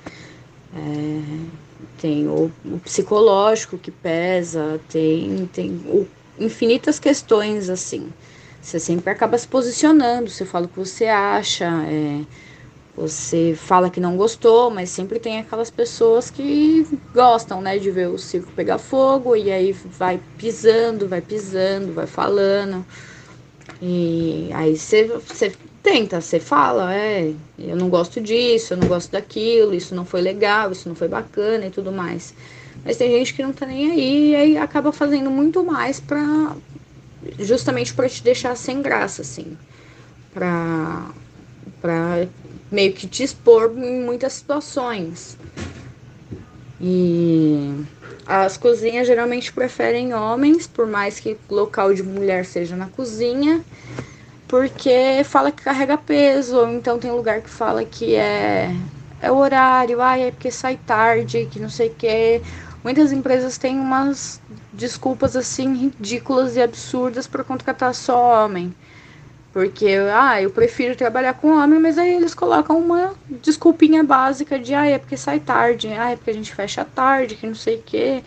[0.75, 1.70] É,
[2.01, 6.07] tem o, o, psicológico que pesa, tem, tem o,
[6.39, 8.11] infinitas questões assim.
[8.61, 12.23] Você sempre acaba se posicionando, você fala o que você acha, é,
[12.97, 18.09] você fala que não gostou, mas sempre tem aquelas pessoas que gostam, né, de ver
[18.09, 22.85] o circo pegar fogo e aí vai pisando, vai pisando, vai falando.
[23.81, 29.11] E aí você, você tenta, você fala, é, eu não gosto disso, eu não gosto
[29.13, 32.35] daquilo, isso não foi legal, isso não foi bacana e tudo mais.
[32.85, 36.55] Mas tem gente que não tá nem aí e aí acaba fazendo muito mais pra,
[37.39, 39.57] justamente para te deixar sem graça, assim.
[40.33, 41.11] Pra,
[41.81, 42.27] pra
[42.71, 45.37] meio que te expor em muitas situações.
[46.81, 47.75] E
[48.25, 53.63] as cozinhas geralmente preferem homens, por mais que local de mulher seja na cozinha,
[54.51, 58.75] porque fala que carrega peso, ou então tem lugar que fala que é,
[59.23, 62.43] é o horário, ah, é porque sai tarde, que não sei o que.
[62.83, 64.41] Muitas empresas têm umas
[64.73, 68.75] desculpas assim ridículas e absurdas para contratar só homem.
[69.53, 74.75] Porque, ah, eu prefiro trabalhar com homem, mas aí eles colocam uma desculpinha básica de,
[74.75, 77.77] ah, é porque sai tarde, ah, é porque a gente fecha tarde, que não sei
[77.77, 78.25] o quê.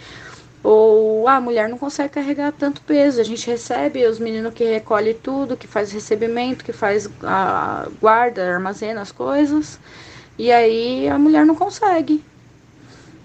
[0.64, 3.20] Ou, ah, a mulher não consegue carregar tanto peso.
[3.20, 8.54] A gente recebe os meninos que recolhe tudo, que faz recebimento, que faz a guarda,
[8.54, 9.78] armazena as coisas.
[10.38, 12.24] E aí a mulher não consegue.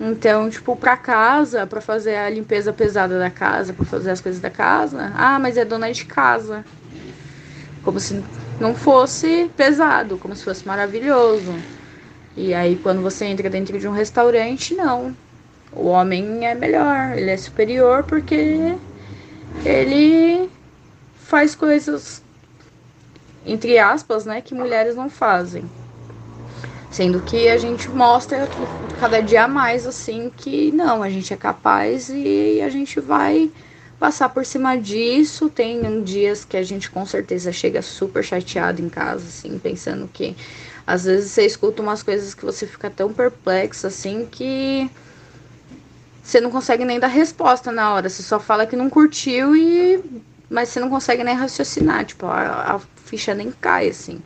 [0.01, 4.40] Então, tipo, pra casa, pra fazer a limpeza pesada da casa, pra fazer as coisas
[4.40, 6.64] da casa, ah, mas é dona de casa.
[7.85, 8.22] Como se
[8.61, 11.53] não fosse pesado, como se fosse maravilhoso.
[12.37, 15.16] E aí, quando você entra dentro de um restaurante, não.
[15.78, 18.76] O homem é melhor, ele é superior porque
[19.64, 20.50] ele
[21.14, 22.20] faz coisas,
[23.46, 25.64] entre aspas, né, que mulheres não fazem.
[26.90, 28.48] Sendo que a gente mostra
[28.98, 33.48] cada dia mais assim que não, a gente é capaz e a gente vai
[34.00, 35.48] passar por cima disso.
[35.48, 40.34] Tem dias que a gente com certeza chega super chateado em casa, assim, pensando que
[40.84, 44.90] às vezes você escuta umas coisas que você fica tão perplexo assim que
[46.28, 49.98] você não consegue nem dar resposta na hora, você só fala que não curtiu e
[50.50, 54.20] mas você não consegue nem raciocinar, tipo, a, a ficha nem cai assim.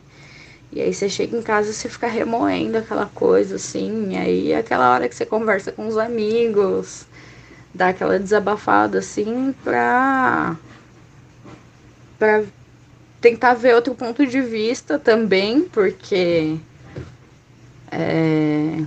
[0.69, 4.11] E aí você chega em casa e você fica remoendo aquela coisa, assim.
[4.11, 7.05] E aí é aquela hora que você conversa com os amigos,
[7.73, 10.57] dá aquela desabafada, assim, pra.
[12.19, 12.43] pra
[13.21, 16.57] tentar ver outro ponto de vista também, porque.
[17.91, 18.83] É,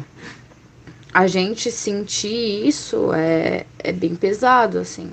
[1.16, 5.11] a gente sentir isso é, é bem pesado, assim.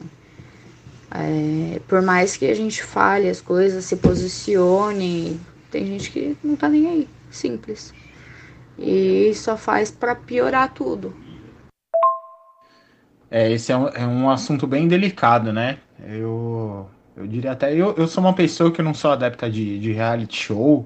[1.10, 5.40] É, por mais que a gente fale as coisas, se posicione,
[5.72, 7.94] tem gente que não tá nem aí, simples.
[8.78, 11.16] E só faz para piorar tudo.
[13.32, 15.78] É, esse é um, é um assunto bem delicado, né?
[16.06, 16.86] Eu,
[17.16, 17.74] eu diria até.
[17.74, 20.86] Eu, eu sou uma pessoa que não sou adepta de, de reality show.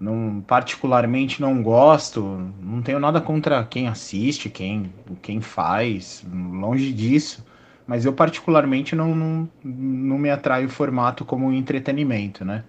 [0.00, 2.22] Não, particularmente não gosto.
[2.58, 6.24] Não tenho nada contra quem assiste, quem, quem faz.
[6.32, 7.44] Longe disso.
[7.86, 12.64] Mas eu, particularmente, não, não, não me atrai o formato como entretenimento, né?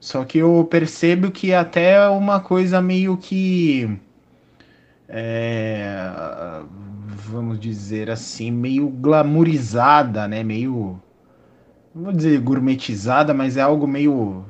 [0.00, 3.98] Só que eu percebo que é até uma coisa meio que.
[5.08, 6.60] É,
[7.06, 10.42] vamos dizer assim, meio glamourizada, né?
[10.42, 11.00] Meio.
[11.94, 14.44] Não vou dizer gourmetizada, mas é algo meio.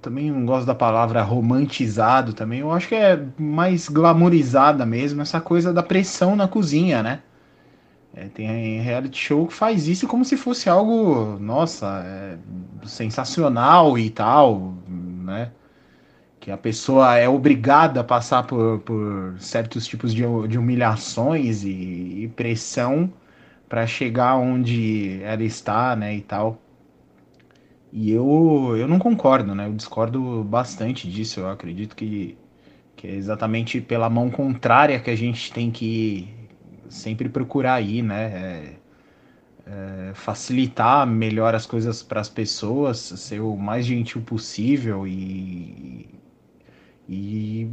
[0.00, 2.60] Também não gosto da palavra romantizado também.
[2.60, 7.22] Eu acho que é mais glamourizada mesmo, essa coisa da pressão na cozinha, né?
[8.14, 12.38] É, tem reality show que faz isso como se fosse algo, nossa, é,
[12.86, 15.52] sensacional e tal, né?
[16.40, 22.24] Que a pessoa é obrigada a passar por, por certos tipos de, de humilhações e,
[22.24, 23.12] e pressão
[23.68, 26.58] para chegar onde ela está, né, e tal.
[27.92, 29.66] E eu, eu não concordo, né?
[29.66, 31.40] Eu discordo bastante disso.
[31.40, 32.36] Eu acredito que,
[32.96, 36.28] que é exatamente pela mão contrária que a gente tem que
[36.88, 38.24] sempre procurar ir, né?
[38.24, 38.78] É,
[39.66, 46.08] é, facilitar melhor as coisas para as pessoas, ser o mais gentil possível e,
[47.08, 47.68] e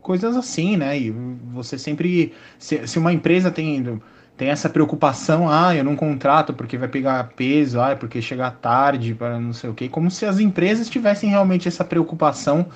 [0.00, 0.98] coisas assim, né?
[0.98, 2.32] E você sempre.
[2.58, 4.00] Se, se uma empresa tem,
[4.36, 9.14] tem essa preocupação, ah, eu não contrato porque vai pegar peso, ah, porque chegar tarde,
[9.14, 12.66] para não sei o quê, como se as empresas tivessem realmente essa preocupação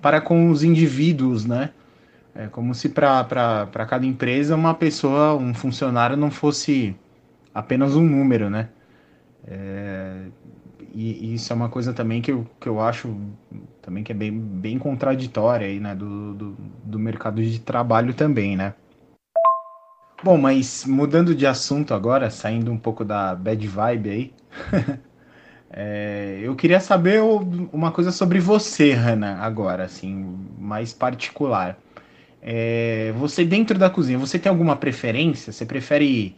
[0.00, 1.70] para com os indivíduos, né?
[2.34, 6.94] É como se para cada empresa uma pessoa, um funcionário não fosse
[7.52, 8.68] apenas um número, né?
[9.44, 10.26] É,
[10.94, 13.16] e, e, isso é uma coisa também que eu, que eu acho
[13.82, 15.96] também que é bem, bem contraditória aí, né?
[15.96, 18.74] Do, do, do mercado de trabalho também, né?
[20.22, 24.32] Bom, mas mudando de assunto agora, saindo um pouco da bad vibe aí,
[25.70, 27.20] é, eu queria saber
[27.72, 31.78] uma coisa sobre você, Hanna, agora, assim, mais particular.
[32.42, 35.52] É, você dentro da cozinha, você tem alguma preferência?
[35.52, 36.36] Você prefere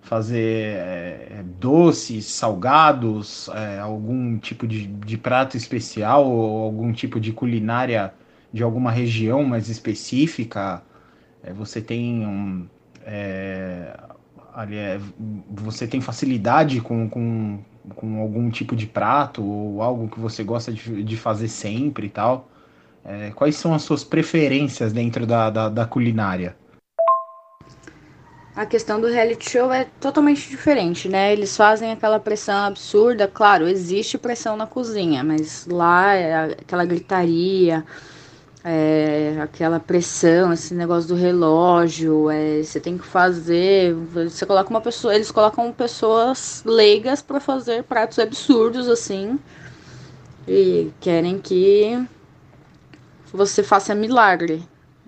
[0.00, 7.32] fazer é, doces, salgados, é, algum tipo de, de prato especial ou algum tipo de
[7.32, 8.14] culinária
[8.52, 10.82] de alguma região mais específica?
[11.42, 12.66] É, você tem um,
[13.10, 13.98] é,
[14.54, 15.00] ali, é,
[15.50, 17.58] você tem facilidade com, com,
[17.94, 22.10] com algum tipo de prato ou algo que você gosta de, de fazer sempre e
[22.10, 22.50] tal?
[23.02, 26.54] É, quais são as suas preferências dentro da, da, da culinária?
[28.54, 31.32] a questão do reality show é totalmente diferente, né?
[31.32, 37.84] Eles fazem aquela pressão absurda, claro, existe pressão na cozinha, mas lá é aquela gritaria,
[38.70, 44.80] é, aquela pressão, esse negócio do relógio, é, você tem que fazer, você coloca uma
[44.82, 49.38] pessoa, eles colocam pessoas leigas para fazer pratos absurdos assim
[50.46, 52.06] e querem que
[53.32, 54.62] você faça milagre.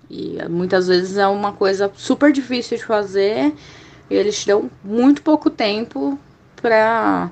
[0.09, 3.55] E muitas vezes é uma coisa super difícil de fazer
[4.09, 6.18] e eles te dão muito pouco tempo
[6.57, 7.31] para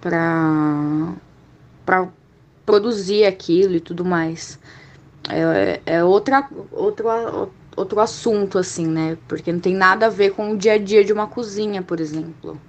[0.00, 1.12] para
[1.84, 2.08] para
[2.64, 4.58] produzir aquilo e tudo mais.
[5.28, 7.08] É, é outra, outro,
[7.76, 9.16] outro assunto, assim, né?
[9.28, 12.00] Porque não tem nada a ver com o dia a dia de uma cozinha, por
[12.00, 12.60] exemplo.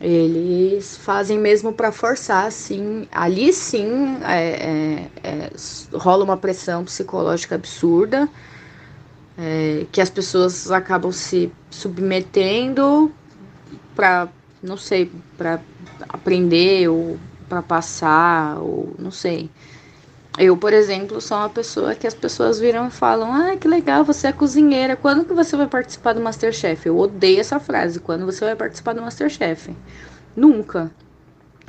[0.00, 3.08] Eles fazem mesmo para forçar, assim.
[3.10, 5.50] Ali sim é, é, é,
[5.92, 8.28] rola uma pressão psicológica absurda,
[9.36, 13.10] é, que as pessoas acabam se submetendo
[13.94, 14.28] para,
[14.62, 15.60] não sei, para
[16.08, 19.50] aprender ou para passar, ou não sei.
[20.38, 24.04] Eu, por exemplo, sou uma pessoa que as pessoas viram e falam: Ah, que legal,
[24.04, 24.94] você é cozinheira.
[24.94, 26.86] Quando que você vai participar do Masterchef?
[26.86, 27.98] Eu odeio essa frase.
[27.98, 29.74] Quando você vai participar do Masterchef?
[30.36, 30.92] Nunca.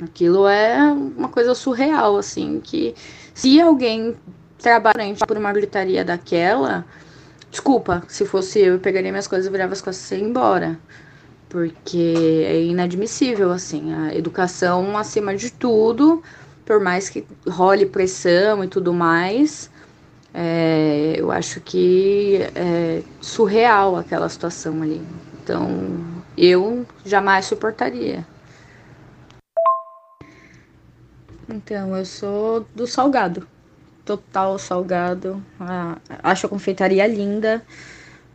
[0.00, 2.94] Aquilo é uma coisa surreal, assim, que
[3.34, 4.16] se alguém
[4.56, 4.94] trabalha
[5.26, 6.84] por uma gritaria daquela,
[7.50, 10.78] desculpa, se fosse eu, eu pegaria minhas coisas, virava as costas e ia embora.
[11.48, 16.22] Porque é inadmissível, assim, a educação acima de tudo
[16.70, 19.68] por mais que role pressão e tudo mais,
[20.32, 25.02] é, eu acho que é surreal aquela situação ali.
[25.42, 25.68] Então,
[26.38, 28.24] eu jamais suportaria.
[31.48, 33.48] Então, eu sou do salgado.
[34.04, 35.44] Total salgado.
[35.58, 37.64] Ah, acho a confeitaria linda,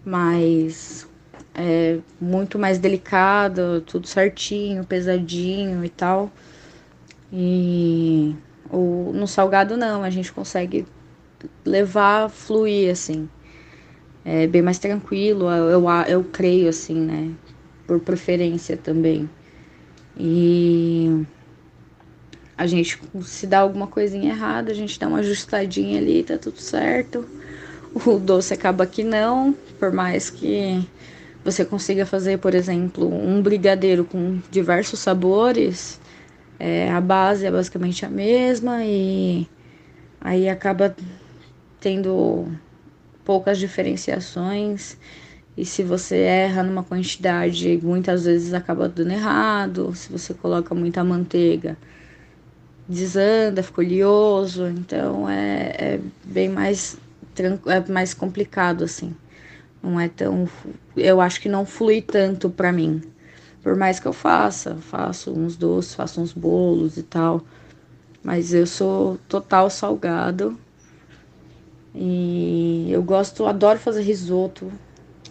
[0.03, 1.07] mas
[1.53, 6.29] é muito mais delicado, tudo certinho, pesadinho e tal.
[7.31, 8.35] E
[8.69, 10.85] o, no salgado não, a gente consegue
[11.63, 13.29] levar, fluir assim.
[14.23, 17.31] É bem mais tranquilo, eu, eu, creio assim, né?
[17.85, 19.29] Por preferência também.
[20.17, 21.25] E
[22.57, 26.59] a gente, se dá alguma coisinha errada, a gente dá uma ajustadinha ali, tá tudo
[26.59, 27.25] certo.
[28.05, 30.85] O doce acaba que não, por mais que
[31.43, 36.01] você consiga fazer, por exemplo, um brigadeiro com diversos sabores,
[36.59, 39.47] é, a base é basicamente a mesma e
[40.21, 40.95] aí acaba
[41.79, 42.47] tendo
[43.23, 44.97] poucas diferenciações.
[45.57, 49.93] E se você erra numa quantidade, muitas vezes acaba dando errado.
[49.95, 51.77] Se você coloca muita manteiga,
[52.87, 54.67] desanda, fica oleoso.
[54.67, 56.97] Então é, é bem mais,
[57.67, 59.15] é mais complicado assim.
[59.81, 60.49] Não é tão.
[60.95, 63.01] Eu acho que não flui tanto para mim.
[63.65, 67.41] Por mais que eu faça, faço uns doces, faço uns bolos e tal.
[68.23, 70.55] Mas eu sou total salgado.
[71.95, 74.71] E eu gosto, adoro fazer risoto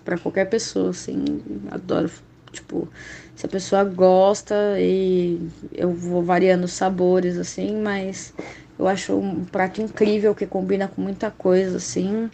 [0.05, 1.25] para qualquer pessoa, assim.
[1.71, 2.11] Adoro,
[2.51, 2.89] tipo,
[3.37, 5.39] se a pessoa gosta e
[5.71, 8.35] eu vou variando os sabores, assim, mas
[8.77, 12.29] eu acho um prato incrível que combina com muita coisa, assim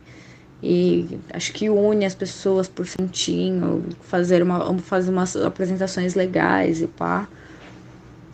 [0.63, 6.87] e acho que une as pessoas por sentinho, fazer, uma, fazer umas apresentações legais e
[6.87, 7.27] pá.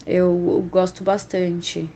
[0.04, 1.88] Eu, eu gosto bastante.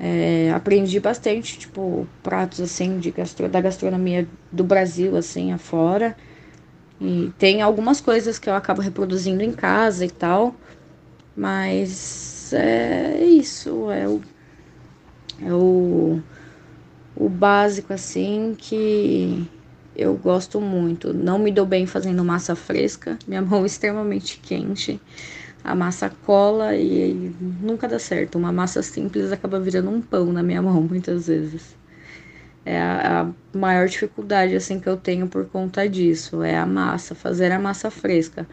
[0.00, 6.16] É, aprendi bastante, tipo, pratos assim de gastro, da gastronomia do Brasil, assim, afora.
[7.00, 10.54] E tem algumas coisas que eu acabo reproduzindo em casa e tal.
[11.34, 14.20] Mas é isso, é o.
[15.40, 16.20] É o
[17.18, 19.44] o básico assim que
[19.96, 21.12] eu gosto muito.
[21.12, 25.00] Não me dou bem fazendo massa fresca, minha mão é extremamente quente.
[25.64, 28.38] A massa cola e nunca dá certo.
[28.38, 31.76] Uma massa simples acaba virando um pão na minha mão muitas vezes.
[32.64, 37.50] É a, maior dificuldade assim que eu tenho por conta disso, é a massa, fazer
[37.50, 38.46] a massa fresca.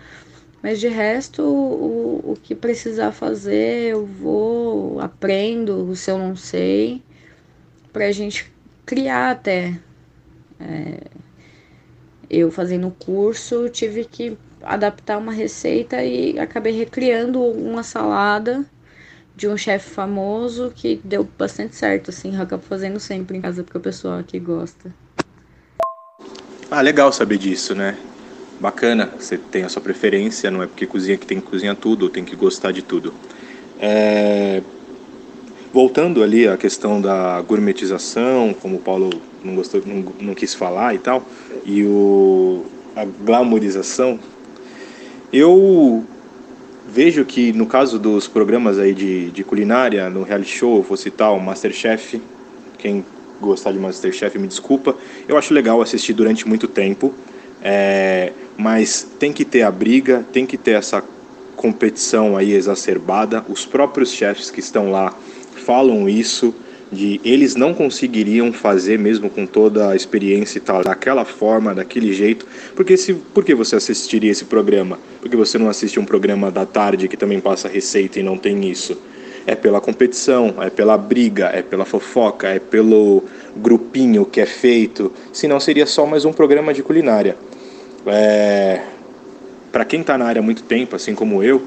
[0.64, 7.04] Mas de resto, o, o que precisar fazer, eu vou, aprendo, se eu não sei,
[7.94, 8.55] pra gente
[8.86, 9.80] criar até.
[10.60, 11.00] É,
[12.30, 18.66] eu fazendo o curso, tive que adaptar uma receita e acabei recriando uma salada
[19.36, 23.64] de um chefe famoso que deu bastante certo, assim, eu acabo fazendo sempre em casa
[23.64, 24.94] porque o pessoal aqui gosta.
[26.72, 27.98] Ah, legal saber disso, né?
[28.60, 32.10] Bacana, você tem a sua preferência, não é porque cozinha que tem que cozinhar tudo,
[32.10, 33.14] tem que gostar de tudo.
[33.78, 34.64] É...
[35.76, 39.10] Voltando ali à questão da gourmetização, como o Paulo
[39.44, 41.22] não, gostou, não, não quis falar e tal,
[41.66, 42.64] e o,
[42.96, 44.18] a glamorização,
[45.34, 46.02] eu
[46.88, 51.42] vejo que no caso dos programas aí de, de culinária, no reality show, citar o
[51.42, 52.22] Masterchef,
[52.78, 53.04] quem
[53.42, 54.96] gostar de Masterchef me desculpa,
[55.28, 57.14] eu acho legal assistir durante muito tempo,
[57.62, 61.04] é, mas tem que ter a briga, tem que ter essa
[61.58, 65.14] competição aí exacerbada, os próprios chefes que estão lá
[65.66, 66.54] falam isso,
[66.92, 72.14] de eles não conseguiriam fazer mesmo com toda a experiência e tal, daquela forma, daquele
[72.14, 72.46] jeito.
[72.76, 75.00] Porque se, por que você assistiria esse programa?
[75.20, 78.70] Porque você não assiste um programa da tarde que também passa receita e não tem
[78.70, 78.98] isso?
[79.48, 83.24] É pela competição, é pela briga, é pela fofoca, é pelo
[83.56, 85.12] grupinho que é feito.
[85.34, 87.36] Senão seria só mais um programa de culinária.
[88.06, 88.82] É...
[89.72, 91.62] Para quem está na área há muito tempo, assim como eu,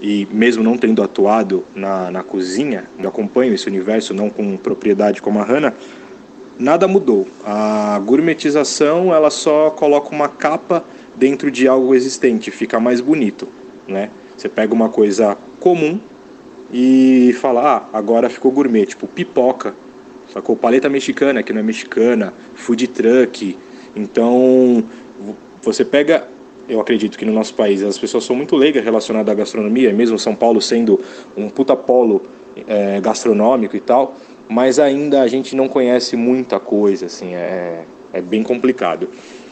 [0.00, 5.20] e mesmo não tendo atuado na, na cozinha, eu acompanho esse universo não com propriedade
[5.20, 5.74] como a Hannah,
[6.58, 7.28] nada mudou.
[7.44, 10.84] A gourmetização ela só coloca uma capa
[11.16, 13.48] dentro de algo existente, fica mais bonito,
[13.86, 14.10] né?
[14.36, 16.00] Você pega uma coisa comum
[16.72, 19.74] e fala, ah, agora ficou gourmet, tipo pipoca,
[20.32, 20.56] sacou?
[20.56, 23.58] Paleta mexicana, que não é mexicana, food truck.
[23.94, 24.82] Então,
[25.62, 26.26] você pega
[26.70, 30.18] eu acredito que no nosso país as pessoas são muito leigas relacionadas à gastronomia, mesmo
[30.18, 31.00] São Paulo sendo
[31.36, 32.22] um puta polo
[32.66, 34.16] é, gastronômico e tal,
[34.48, 39.08] mas ainda a gente não conhece muita coisa, assim, é, é bem complicado.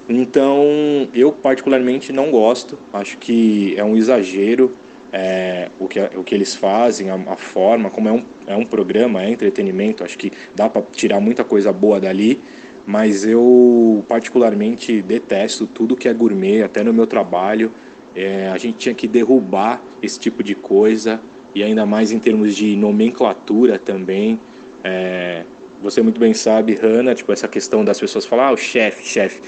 [0.09, 0.65] Então,
[1.13, 4.75] eu particularmente não gosto, acho que é um exagero
[5.13, 8.65] é, o, que, o que eles fazem, a, a, forma, como é um, é um
[8.65, 12.41] programa, é entretenimento, acho que dá para tirar muita coisa boa dali,
[12.89, 17.71] mas eu particularmente detesto tudo que é gourmet, até no meu trabalho.
[18.17, 21.21] É, a gente tinha que derrubar esse tipo de coisa,
[21.55, 24.41] e ainda mais em termos de nomenclatura também.
[24.83, 25.43] É,
[25.83, 29.43] você muito bem sabe, Hanna, tipo, essa questão das pessoas falar, ah, o chefe, chefe.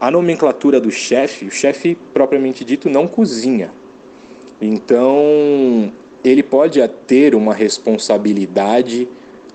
[0.00, 3.72] A nomenclatura do chefe, o chefe propriamente dito não cozinha.
[4.60, 9.08] Então, ele pode ter uma responsabilidade,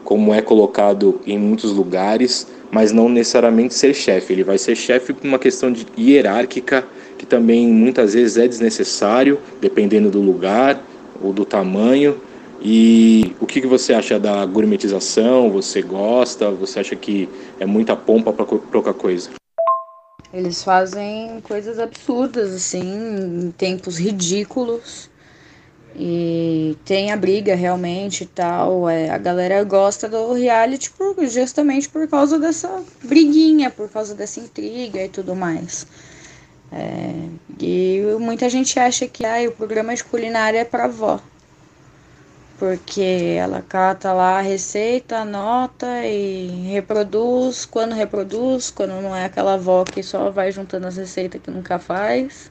[0.04, 4.34] como é colocado em muitos lugares, mas não necessariamente ser chefe.
[4.34, 6.84] Ele vai ser chefe por uma questão de hierárquica
[7.20, 10.82] que também muitas vezes é desnecessário, dependendo do lugar
[11.22, 12.20] ou do tamanho.
[12.60, 15.52] E o que, você acha da gourmetização?
[15.52, 16.50] Você gosta?
[16.50, 19.30] Você acha que é muita pompa para pouca coisa?
[20.34, 25.12] Eles fazem coisas absurdas, assim, em tempos ridículos.
[25.96, 28.90] E tem a briga realmente e tal.
[28.90, 34.40] É, a galera gosta do reality por, justamente por causa dessa briguinha, por causa dessa
[34.40, 35.86] intriga e tudo mais.
[36.72, 37.30] É,
[37.60, 41.20] e muita gente acha que ah, o programa de culinária é pra vó.
[42.58, 47.66] Porque ela cata lá a receita, anota e reproduz.
[47.66, 51.78] Quando reproduz, quando não é aquela avó que só vai juntando as receitas que nunca
[51.78, 52.50] faz.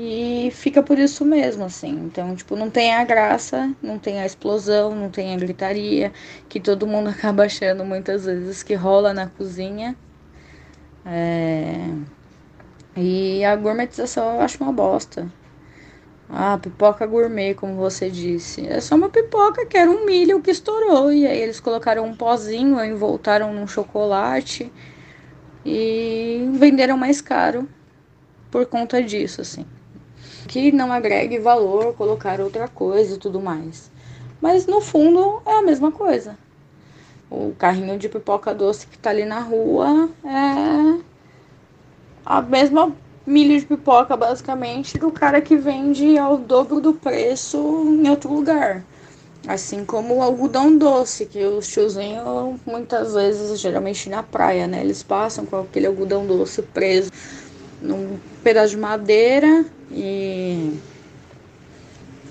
[0.00, 1.90] E fica por isso mesmo, assim.
[1.90, 6.12] Então, tipo, não tem a graça, não tem a explosão, não tem a gritaria,
[6.48, 9.96] que todo mundo acaba achando muitas vezes que rola na cozinha.
[11.04, 11.74] É...
[12.96, 15.28] E a gourmetização eu acho uma bosta.
[16.30, 18.68] Ah, pipoca gourmet, como você disse.
[18.68, 21.12] É só uma pipoca que era um milho que estourou.
[21.12, 24.72] E aí eles colocaram um pozinho, envoltaram num chocolate
[25.66, 27.68] e venderam mais caro
[28.50, 29.66] por conta disso, assim
[30.48, 33.90] que não agregue valor, colocar outra coisa e tudo mais.
[34.40, 36.36] Mas no fundo é a mesma coisa.
[37.30, 41.00] O carrinho de pipoca doce que tá ali na rua é
[42.24, 42.92] a mesma
[43.26, 48.82] milho de pipoca, basicamente, do cara que vende ao dobro do preço em outro lugar.
[49.46, 54.80] Assim como o algodão doce, que os tiozinhos muitas vezes, geralmente na praia, né?
[54.80, 57.10] Eles passam com aquele algodão doce preso
[57.82, 60.78] num pedaço de madeira e,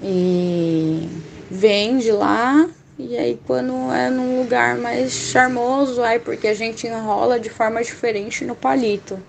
[0.01, 1.09] e
[1.49, 2.69] vende lá.
[2.99, 7.83] E aí quando é num lugar mais charmoso, aí porque a gente enrola de forma
[7.83, 9.19] diferente no palito.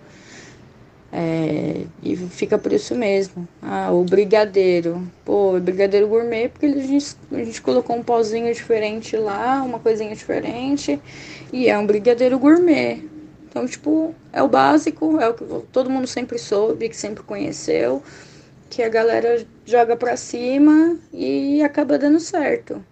[1.11, 3.49] É, e fica por isso mesmo.
[3.62, 5.03] Ah, o brigadeiro.
[5.24, 9.79] Pô, o brigadeiro gourmet, porque a gente, a gente colocou um pozinho diferente lá, uma
[9.79, 11.01] coisinha diferente.
[11.53, 13.03] E é um brigadeiro gourmet.
[13.49, 18.03] Então, tipo, é o básico, é o que todo mundo sempre soube, que sempre conheceu,
[18.68, 22.84] que a galera joga pra cima e acaba dando certo.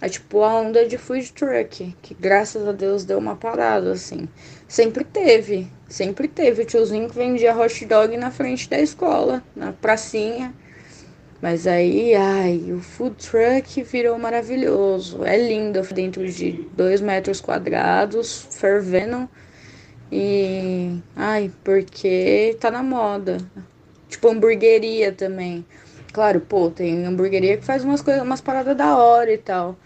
[0.00, 4.28] É tipo a onda de food truck, que graças a Deus deu uma parada, assim.
[4.68, 9.72] Sempre teve, sempre teve o tiozinho que vendia hot dog na frente da escola, na
[9.72, 10.54] pracinha.
[11.40, 15.24] Mas aí, ai, o food truck virou maravilhoso.
[15.24, 19.28] É lindo, dentro de dois metros quadrados, fervendo.
[20.10, 23.38] E, ai, porque tá na moda.
[24.08, 25.64] Tipo, hamburgueria também.
[26.12, 29.76] Claro, pô, tem hamburgueria que faz umas coisas, umas paradas da hora e tal.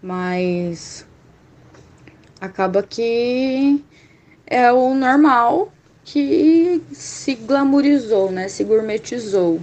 [0.00, 1.06] Mas
[2.40, 3.84] acaba que
[4.46, 5.72] é o normal
[6.04, 8.48] que se glamourizou, né?
[8.48, 9.60] Se gourmetizou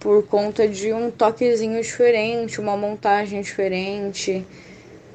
[0.00, 4.46] por conta de um toquezinho diferente, uma montagem diferente.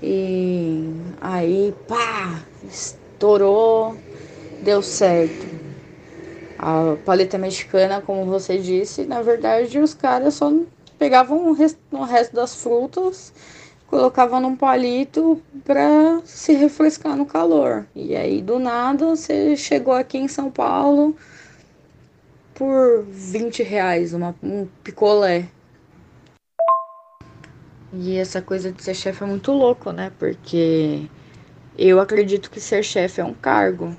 [0.02, 3.96] E aí, pá, estourou,
[4.62, 5.48] deu certo.
[6.58, 10.52] A paleta mexicana, como você disse, na verdade os caras só
[11.00, 13.34] pegavam o resto, o resto das frutas
[13.88, 17.86] colocava num palito para se refrescar no calor.
[17.96, 21.16] E aí do nada você chegou aqui em São Paulo
[22.54, 25.50] por 20 reais, uma, um picolé.
[27.92, 30.12] E essa coisa de ser chefe é muito louco, né?
[30.18, 31.10] Porque
[31.78, 33.98] eu acredito que ser chefe é um cargo.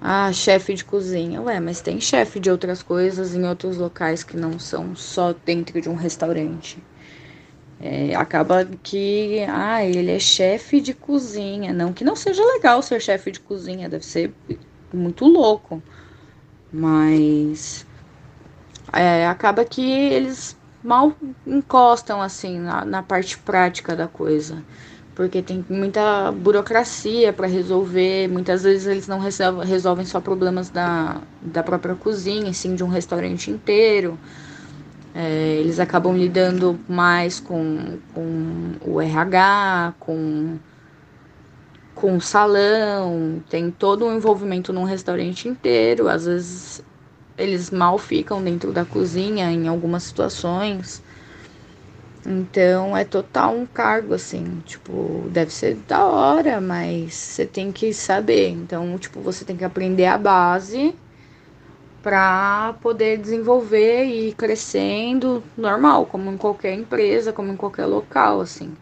[0.00, 1.40] Ah, chefe de cozinha.
[1.42, 5.80] Ué, mas tem chefe de outras coisas em outros locais que não são só dentro
[5.80, 6.82] de um restaurante.
[7.80, 11.72] É, acaba que, ah, ele é chefe de cozinha.
[11.72, 14.32] Não que não seja legal ser chefe de cozinha, deve ser
[14.92, 15.82] muito louco.
[16.72, 17.86] Mas
[18.92, 21.12] é, acaba que eles mal
[21.46, 24.62] encostam assim na, na parte prática da coisa.
[25.18, 28.28] Porque tem muita burocracia para resolver.
[28.28, 33.50] Muitas vezes eles não resolvem só problemas da, da própria cozinha, sim de um restaurante
[33.50, 34.16] inteiro.
[35.12, 40.56] É, eles acabam lidando mais com, com o RH, com,
[41.96, 46.08] com o salão, tem todo um envolvimento num restaurante inteiro.
[46.08, 46.84] Às vezes
[47.36, 51.02] eles mal ficam dentro da cozinha em algumas situações.
[52.30, 57.94] Então é total um cargo, assim, tipo, deve ser da hora, mas você tem que
[57.94, 58.50] saber.
[58.50, 60.94] Então, tipo, você tem que aprender a base
[62.02, 68.42] para poder desenvolver e ir crescendo normal, como em qualquer empresa, como em qualquer local,
[68.42, 68.76] assim.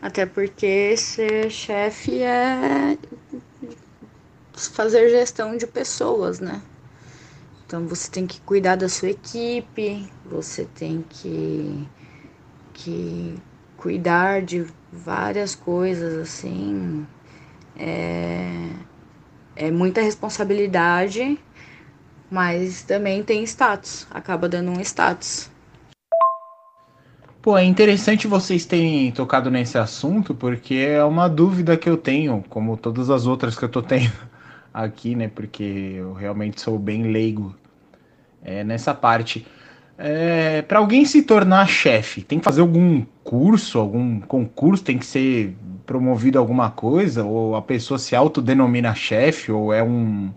[0.00, 2.96] Até porque ser chefe é
[4.54, 6.62] fazer gestão de pessoas, né?
[7.74, 11.88] Então você tem que cuidar da sua equipe, você tem que,
[12.72, 13.34] que
[13.76, 17.04] cuidar de várias coisas assim.
[17.76, 18.70] É,
[19.56, 21.36] é muita responsabilidade,
[22.30, 25.50] mas também tem status, acaba dando um status.
[27.42, 32.44] Pô, é interessante vocês terem tocado nesse assunto, porque é uma dúvida que eu tenho,
[32.48, 34.12] como todas as outras que eu tô tendo
[34.72, 35.26] aqui, né?
[35.26, 35.64] Porque
[35.96, 37.52] eu realmente sou bem leigo
[38.44, 39.46] é, nessa parte.
[39.96, 45.06] É, para alguém se tornar chefe, tem que fazer algum curso, algum concurso, tem que
[45.06, 50.30] ser promovido alguma coisa, ou a pessoa se autodenomina chefe, ou é um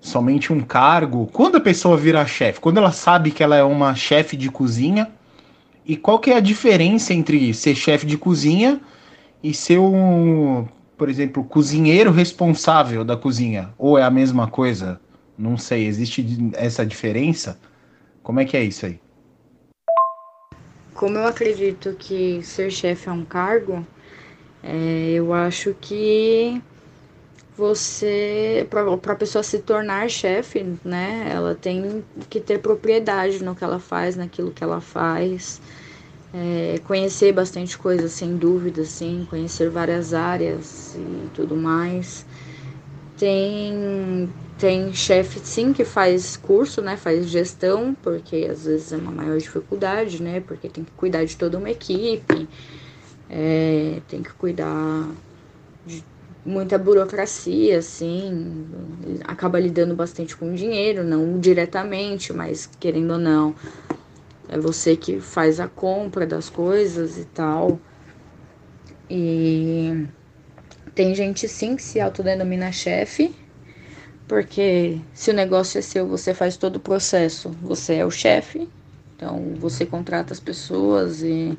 [0.00, 1.28] somente um cargo.
[1.32, 2.60] Quando a pessoa vira chefe?
[2.60, 5.10] Quando ela sabe que ela é uma chefe de cozinha?
[5.86, 8.80] E qual que é a diferença entre ser chefe de cozinha
[9.42, 13.70] e ser um, por exemplo, cozinheiro responsável da cozinha?
[13.78, 15.00] Ou é a mesma coisa?
[15.38, 16.24] Não sei, existe
[16.54, 17.58] essa diferença?
[18.22, 19.00] Como é que é isso aí?
[20.94, 23.84] Como eu acredito que ser chefe é um cargo,
[24.62, 26.62] é, eu acho que
[27.56, 33.64] você, para a pessoa se tornar chefe, né, ela tem que ter propriedade no que
[33.64, 35.60] ela faz, naquilo que ela faz,
[36.32, 42.24] é, conhecer bastante coisa, sem dúvida, sim, conhecer várias áreas e tudo mais.
[43.18, 49.10] Tem, tem chefe, sim, que faz curso, né, faz gestão, porque às vezes é uma
[49.10, 52.48] maior dificuldade, né, porque tem que cuidar de toda uma equipe,
[53.28, 55.08] é, tem que cuidar
[55.84, 56.04] de
[56.46, 58.64] muita burocracia, assim,
[59.24, 63.56] acaba lidando bastante com dinheiro, não diretamente, mas querendo ou não,
[64.48, 67.80] é você que faz a compra das coisas e tal.
[69.10, 70.06] E
[70.94, 73.41] tem gente sim que se autodenomina chefe,
[74.32, 78.66] porque se o negócio é seu, você faz todo o processo, você é o chefe,
[79.14, 81.54] então você contrata as pessoas e,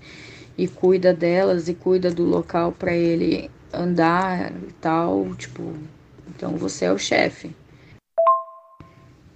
[0.57, 5.71] e cuida delas e cuida do local para ele andar e tal, tipo,
[6.27, 7.51] então você é o chefe.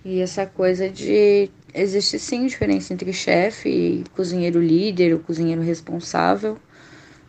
[0.03, 6.57] E essa coisa de existe sim diferença entre chefe e cozinheiro líder, o cozinheiro responsável,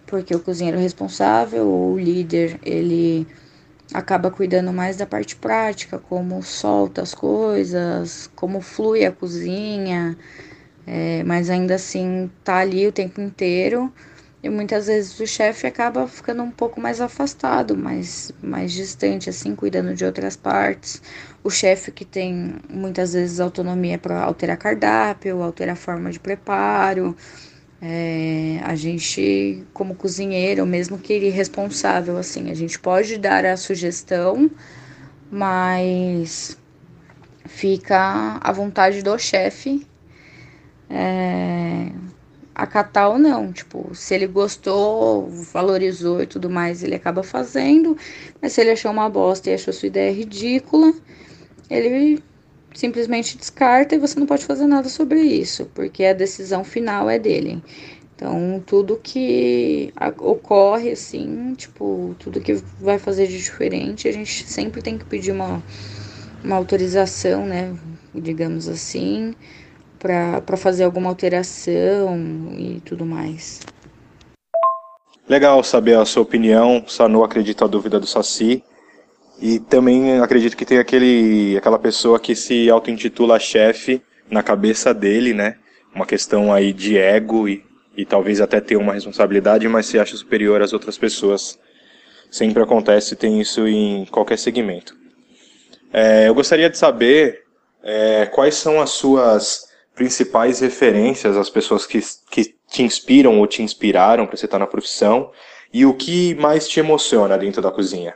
[0.07, 3.27] porque o cozinheiro responsável ou o líder, ele
[3.93, 10.17] acaba cuidando mais da parte prática, como solta as coisas, como flui a cozinha,
[10.87, 13.93] é, mas ainda assim tá ali o tempo inteiro.
[14.43, 19.55] E muitas vezes o chefe acaba ficando um pouco mais afastado, mais, mais distante, assim,
[19.55, 21.03] cuidando de outras partes.
[21.43, 27.17] O chefe que tem muitas vezes autonomia para alterar cardápio, alterar forma de preparo.
[27.81, 33.57] É, a gente, como cozinheiro, mesmo que ele responsável, assim, a gente pode dar a
[33.57, 34.51] sugestão,
[35.31, 36.59] mas
[37.47, 39.87] fica à vontade do chefe
[40.91, 41.93] é,
[42.55, 43.53] acatar ou não.
[43.53, 47.97] Tipo, se ele gostou, valorizou e tudo mais, ele acaba fazendo,
[48.43, 50.93] mas se ele achou uma bosta e achou sua ideia ridícula,
[51.71, 52.23] ele
[52.79, 57.19] simplesmente descarta e você não pode fazer nada sobre isso, porque a decisão final é
[57.19, 57.61] dele.
[58.15, 64.81] Então, tudo que ocorre, assim, tipo, tudo que vai fazer de diferente, a gente sempre
[64.81, 65.61] tem que pedir uma,
[66.45, 67.75] uma autorização, né,
[68.15, 69.35] digamos assim,
[69.99, 72.17] para fazer alguma alteração
[72.57, 73.59] e tudo mais.
[75.29, 76.85] Legal saber a sua opinião.
[76.87, 78.63] Sanu acredita a dúvida do Saci.
[79.41, 85.33] E também acredito que tem aquele, aquela pessoa que se auto-intitula chefe na cabeça dele,
[85.33, 85.57] né?
[85.95, 87.65] Uma questão aí de ego e,
[87.97, 91.59] e talvez até ter uma responsabilidade, mas se acha superior às outras pessoas.
[92.31, 94.97] Sempre acontece, tem isso em qualquer segmento.
[95.93, 97.45] É, eu gostaria de saber
[97.83, 103.63] é, quais são as suas principais referências, as pessoas que, que te inspiram ou te
[103.63, 105.31] inspiraram para você estar na profissão
[105.73, 108.15] e o que mais te emociona dentro da cozinha.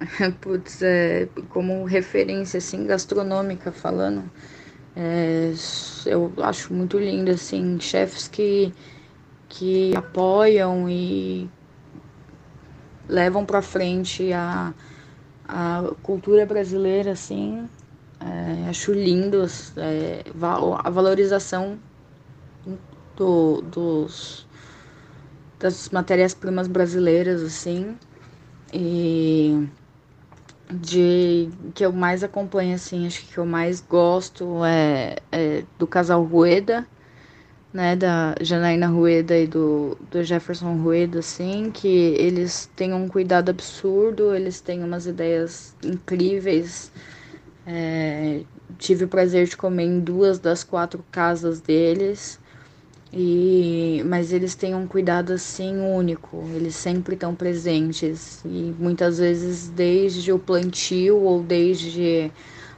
[0.40, 4.30] Putz, é, como referência assim gastronômica falando,
[4.96, 5.52] é,
[6.06, 8.72] eu acho muito lindo assim chefes que
[9.48, 11.48] que apoiam e
[13.08, 14.74] levam para frente a,
[15.46, 17.68] a cultura brasileira assim.
[18.20, 19.44] É, acho lindo
[19.76, 20.24] é,
[20.82, 21.78] a valorização
[23.16, 24.46] do, dos
[25.58, 27.96] das matérias-primas brasileiras assim
[28.72, 29.68] e
[30.70, 36.22] de que eu mais acompanho, assim, acho que eu mais gosto é, é do casal
[36.24, 36.86] Rueda,
[37.72, 43.50] né, da Janaína Rueda e do, do Jefferson Rueda, assim, que eles têm um cuidado
[43.50, 46.92] absurdo, eles têm umas ideias incríveis.
[47.66, 48.42] É,
[48.78, 52.38] tive o prazer de comer em duas das quatro casas deles.
[53.16, 59.68] E, mas eles têm um cuidado assim único, eles sempre estão presentes e muitas vezes
[59.68, 62.32] desde o plantio ou desde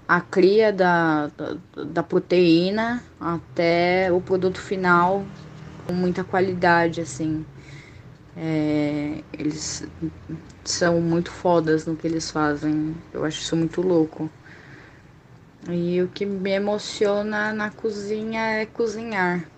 [0.06, 5.24] a cria da, da, da proteína até o produto final
[5.86, 7.46] com muita qualidade assim.
[8.36, 9.88] É, eles
[10.64, 14.30] são muito fodas no que eles fazem, eu acho isso muito louco.
[15.70, 19.55] E o que me emociona na cozinha é cozinhar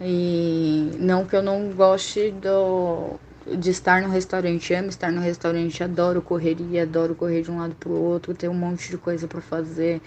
[0.00, 3.18] e não que eu não goste do,
[3.56, 7.74] de estar no restaurante, amo estar no restaurante, adoro correria, adoro correr de um lado
[7.74, 10.00] pro outro, ter um monte de coisa para fazer,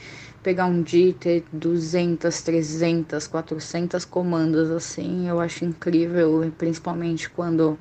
[0.43, 7.77] pegar um dia ter 200, 300, 400 comandas assim, eu acho incrível, principalmente quando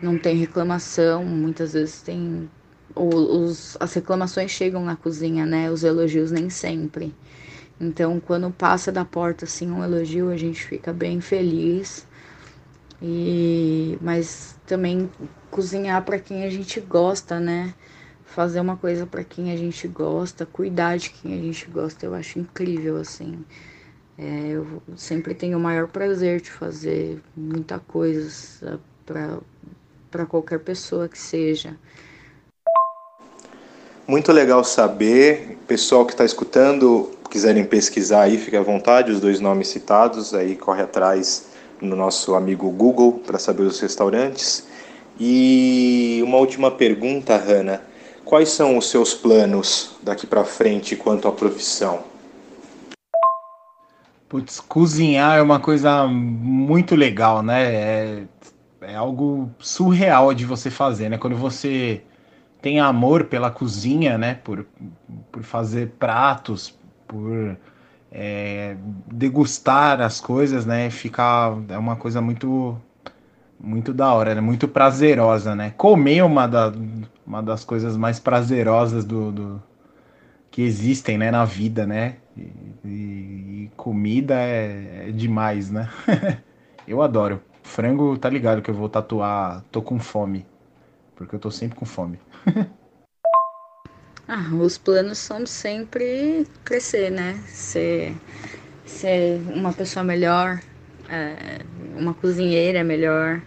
[0.00, 2.48] não tem reclamação, muitas vezes tem
[2.94, 5.70] os, as reclamações chegam na cozinha, né?
[5.70, 7.14] Os elogios nem sempre.
[7.80, 12.06] Então, quando passa da porta assim um elogio, a gente fica bem feliz.
[13.00, 15.10] E mas também
[15.50, 17.72] cozinhar para quem a gente gosta, né?
[18.26, 22.14] Fazer uma coisa para quem a gente gosta, cuidar de quem a gente gosta, eu
[22.14, 23.44] acho incrível assim.
[24.18, 28.78] É, eu sempre tenho o maior prazer de fazer muita coisa
[30.10, 31.74] para qualquer pessoa que seja.
[34.06, 39.40] Muito legal saber, pessoal que está escutando, quiserem pesquisar aí, fique à vontade, os dois
[39.40, 41.48] nomes citados, aí corre atrás
[41.80, 44.68] no nosso amigo Google para saber os restaurantes.
[45.18, 47.82] E uma última pergunta, Hanna.
[48.24, 52.04] Quais são os seus planos daqui para frente quanto à profissão?
[54.28, 57.74] Putz, cozinhar é uma coisa muito legal, né?
[57.74, 58.22] É,
[58.82, 61.18] é algo surreal de você fazer, né?
[61.18, 62.02] Quando você
[62.62, 64.38] tem amor pela cozinha, né?
[64.44, 64.64] Por,
[65.32, 66.78] por fazer pratos,
[67.10, 67.56] por
[68.12, 68.76] é,
[69.12, 70.88] degustar as coisas, né?
[70.90, 72.80] Ficar é uma coisa muito
[73.62, 74.40] muito da hora, né?
[74.40, 75.74] muito prazerosa, né?
[75.76, 76.72] Comer uma, da,
[77.26, 79.62] uma das coisas mais prazerosas do, do
[80.50, 82.16] que existem, né, na vida, né?
[82.36, 82.40] E,
[82.84, 85.90] e, e comida é, é, demais, né?
[86.88, 87.42] eu adoro.
[87.62, 90.46] Frango, tá ligado que eu vou tatuar, tô com fome,
[91.14, 92.18] porque eu tô sempre com fome.
[94.32, 97.42] ah, os planos são sempre crescer, né?
[97.48, 98.14] Ser,
[98.86, 100.60] ser uma pessoa melhor,
[101.08, 101.62] é,
[101.96, 103.42] uma cozinheira melhor.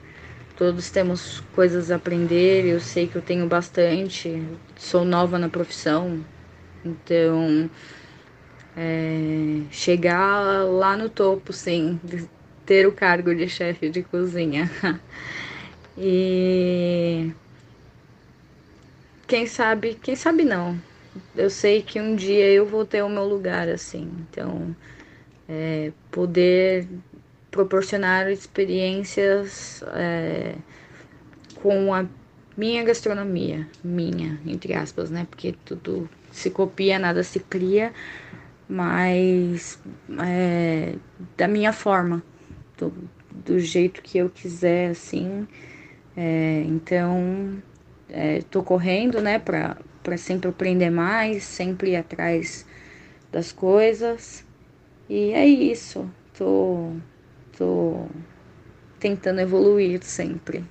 [0.58, 4.44] Todos temos coisas a aprender, eu sei que eu tenho bastante,
[4.76, 6.20] sou nova na profissão,
[6.84, 7.70] então
[8.76, 11.98] é, chegar lá no topo, sim,
[12.66, 14.70] ter o cargo de chefe de cozinha.
[15.98, 17.32] e
[19.34, 20.80] quem sabe, quem sabe não.
[21.36, 24.08] Eu sei que um dia eu vou ter o meu lugar assim.
[24.30, 24.76] Então,
[25.50, 26.88] é, poder
[27.50, 30.54] proporcionar experiências é,
[31.56, 32.06] com a
[32.56, 35.26] minha gastronomia, minha, entre aspas, né?
[35.28, 37.92] Porque tudo se copia, nada se cria,
[38.70, 39.82] mas
[40.24, 40.94] é,
[41.36, 42.22] da minha forma,
[42.78, 42.94] do,
[43.32, 45.48] do, jeito que eu quiser, assim.
[46.16, 47.58] É, então,
[48.14, 52.66] é, tô correndo, né, para sempre aprender mais, sempre ir atrás
[53.32, 54.46] das coisas.
[55.10, 56.10] E é isso.
[56.38, 56.92] Tô
[57.58, 58.06] tô
[59.00, 60.64] tentando evoluir sempre.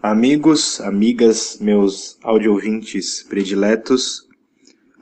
[0.00, 4.28] Amigos, amigas, meus audiovintes prediletos,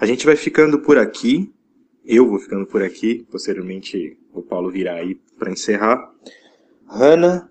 [0.01, 1.53] a gente vai ficando por aqui.
[2.05, 3.27] Eu vou ficando por aqui.
[3.31, 6.11] Posteriormente, o Paulo virá aí para encerrar.
[6.89, 7.51] Hanna,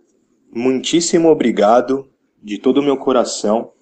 [0.51, 2.09] muitíssimo obrigado
[2.45, 3.73] de todo o meu coração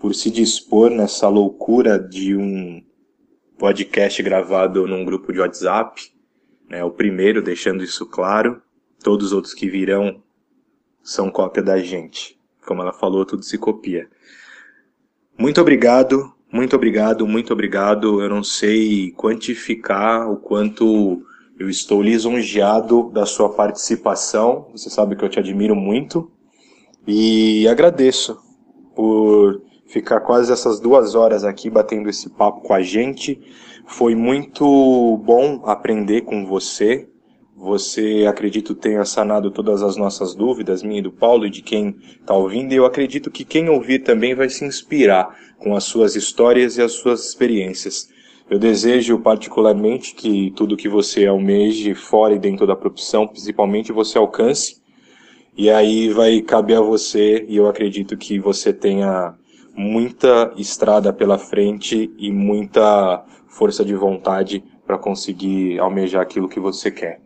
[0.00, 2.82] por se dispor nessa loucura de um
[3.58, 6.12] podcast gravado num grupo de WhatsApp
[6.72, 8.62] né, o primeiro deixando isso claro,
[9.04, 10.22] todos os outros que virão
[11.02, 12.40] são cópia da gente.
[12.66, 14.08] Como ela falou, tudo se copia.
[15.36, 18.22] Muito obrigado, muito obrigado, muito obrigado.
[18.22, 21.22] Eu não sei quantificar o quanto
[21.58, 24.70] eu estou lisonjeado da sua participação.
[24.72, 26.31] Você sabe que eu te admiro muito.
[27.06, 28.38] E agradeço
[28.94, 33.40] por ficar quase essas duas horas aqui batendo esse papo com a gente.
[33.86, 37.08] Foi muito bom aprender com você.
[37.56, 41.96] Você, acredito, tenha sanado todas as nossas dúvidas, minha e do Paulo, e de quem
[42.20, 42.72] está ouvindo.
[42.72, 46.82] E eu acredito que quem ouvir também vai se inspirar com as suas histórias e
[46.82, 48.08] as suas experiências.
[48.50, 54.18] Eu desejo particularmente que tudo que você almeje fora e dentro da profissão, principalmente, você
[54.18, 54.81] alcance.
[55.56, 59.34] E aí vai caber a você, e eu acredito que você tenha
[59.74, 66.90] muita estrada pela frente e muita força de vontade para conseguir almejar aquilo que você
[66.90, 67.20] quer.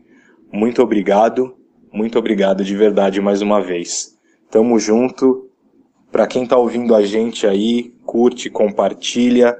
[0.53, 1.57] Muito obrigado,
[1.93, 4.17] muito obrigado de verdade mais uma vez.
[4.51, 5.49] Tamo junto.
[6.11, 9.57] Para quem tá ouvindo a gente aí, curte, compartilha,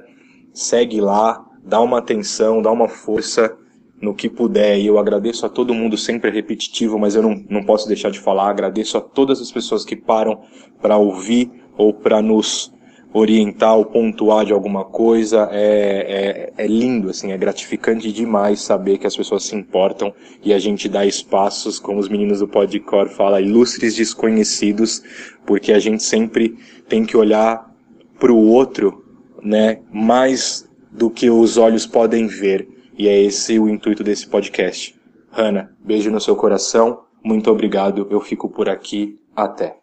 [0.53, 3.55] segue lá, dá uma atenção, dá uma força
[4.01, 4.79] no que puder.
[4.79, 8.11] E eu agradeço a todo mundo, sempre é repetitivo, mas eu não, não posso deixar
[8.11, 8.49] de falar.
[8.49, 10.41] Agradeço a todas as pessoas que param
[10.81, 12.73] para ouvir ou para nos
[13.13, 15.49] orientar ou pontuar de alguma coisa.
[15.51, 20.53] É, é, é, lindo, assim, é gratificante demais saber que as pessoas se importam e
[20.53, 25.01] a gente dá espaços, como os meninos do Podcor falam, ilustres desconhecidos,
[25.45, 27.73] porque a gente sempre tem que olhar
[28.19, 29.03] para o outro,
[29.43, 32.67] né, mais do que os olhos podem ver.
[32.97, 34.99] E é esse o intuito desse podcast.
[35.29, 37.03] Hanna, beijo no seu coração.
[37.23, 38.07] Muito obrigado.
[38.09, 39.19] Eu fico por aqui.
[39.35, 39.77] Até.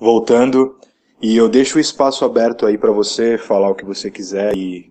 [0.00, 0.78] Voltando,
[1.20, 4.90] e eu deixo o espaço aberto aí para você falar o que você quiser e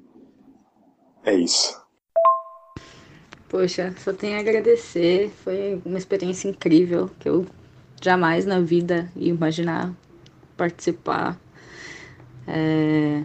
[1.25, 1.81] é isso.
[3.49, 5.31] Poxa, só tenho a agradecer.
[5.43, 7.47] Foi uma experiência incrível que eu
[8.01, 9.93] jamais na vida ia imaginar
[10.57, 11.39] participar.
[12.45, 13.23] É,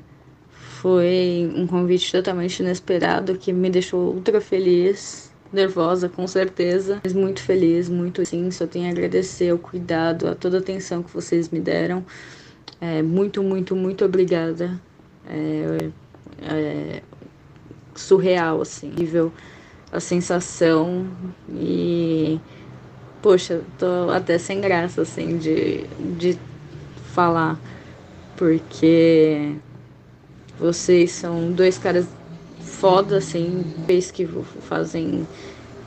[0.83, 7.41] foi um convite totalmente inesperado que me deixou ultra feliz, nervosa com certeza, mas muito
[7.41, 8.51] feliz, muito sim.
[8.51, 12.05] Só tenho a agradecer o cuidado, a toda a atenção que vocês me deram.
[12.81, 14.77] É, muito, muito, muito obrigada.
[15.29, 15.91] É,
[16.43, 17.03] é,
[17.95, 19.33] surreal, assim, nível
[19.93, 21.07] a sensação
[21.49, 22.41] e
[23.23, 25.85] poxa, tô até sem graça assim de,
[26.19, 26.37] de
[27.13, 27.57] falar
[28.37, 29.55] porque
[30.63, 32.07] vocês são dois caras
[32.61, 34.27] foda assim, vez que
[34.61, 35.27] fazem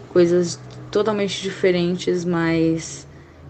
[0.10, 0.60] coisas
[0.92, 3.08] totalmente diferentes, mas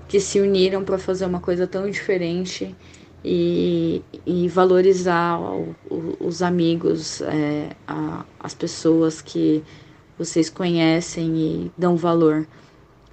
[0.08, 2.76] que se uniram para fazer uma coisa tão diferente
[3.24, 9.64] e, e valorizar o, o, os amigos, é, a, as pessoas que
[10.18, 12.48] vocês conhecem e dão valor.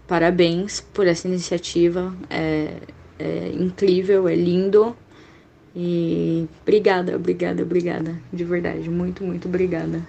[0.06, 2.76] Parabéns por essa iniciativa, é,
[3.18, 4.94] é incrível, é lindo.
[5.74, 8.16] E obrigada, obrigada, obrigada.
[8.32, 10.02] De verdade, muito, muito obrigada.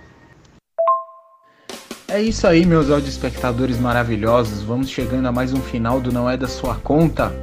[2.07, 4.61] É isso aí, meus espectadores maravilhosos.
[4.61, 7.33] Vamos chegando a mais um final do Não É da Sua Conta.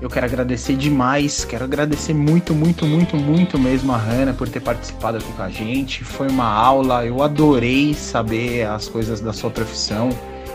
[0.00, 4.60] Eu quero agradecer demais, quero agradecer muito, muito, muito, muito mesmo a Hanna por ter
[4.60, 6.04] participado aqui com a gente.
[6.04, 10.10] Foi uma aula, eu adorei saber as coisas da sua profissão.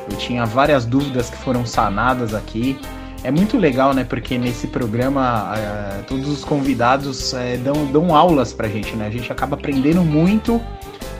[0.09, 2.77] Eu tinha várias dúvidas que foram sanadas aqui.
[3.23, 4.03] É muito legal, né?
[4.03, 9.07] Porque nesse programa é, todos os convidados é, dão, dão aulas pra gente, né?
[9.07, 10.61] A gente acaba aprendendo muito.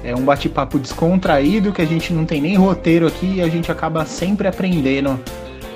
[0.04, 3.70] É um bate-papo descontraído que a gente não tem nem roteiro aqui e a gente
[3.70, 5.20] acaba sempre aprendendo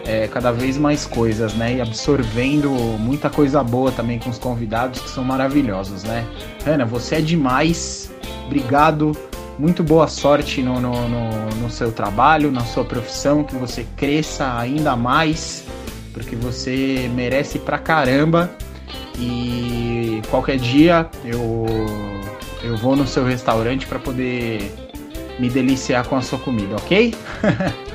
[0.06, 1.76] é, cada vez mais coisas, né?
[1.76, 2.70] E absorvendo
[3.00, 6.26] muita coisa boa também com os convidados que são maravilhosos, né?
[6.66, 8.12] Ana, você é demais.
[8.46, 9.12] Obrigado.
[9.60, 11.30] Muito boa sorte no, no, no,
[11.62, 15.64] no seu trabalho, na sua profissão, que você cresça ainda mais,
[16.14, 18.50] porque você merece pra caramba.
[19.20, 21.66] E qualquer dia eu,
[22.64, 24.72] eu vou no seu restaurante para poder
[25.40, 27.14] me deliciar com a sua comida, ok?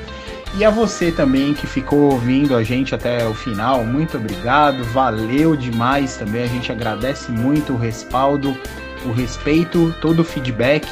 [0.56, 5.54] E a você também que ficou ouvindo a gente até o final, muito obrigado, valeu
[5.54, 6.42] demais também.
[6.42, 8.56] A gente agradece muito o respaldo,
[9.04, 10.88] o respeito, todo o feedback.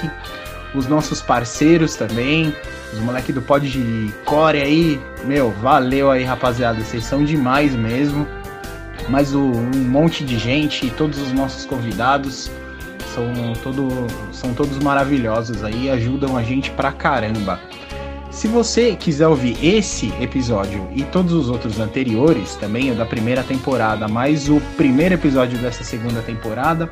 [0.75, 2.55] Os nossos parceiros também,
[2.93, 6.83] os moleques do Pod de Core aí, meu, valeu aí, rapaziada.
[6.85, 8.27] Vocês são demais mesmo.
[9.09, 9.53] Mais um
[9.89, 12.51] monte de gente, todos os nossos convidados
[13.15, 13.89] são, todo,
[14.33, 17.59] são todos maravilhosos aí, ajudam a gente pra caramba.
[18.31, 23.43] Se você quiser ouvir esse episódio e todos os outros anteriores, também o da primeira
[23.43, 26.91] temporada, mais o primeiro episódio dessa segunda temporada,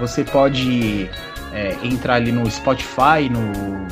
[0.00, 1.08] você pode
[1.52, 3.86] é, entrar ali no Spotify, no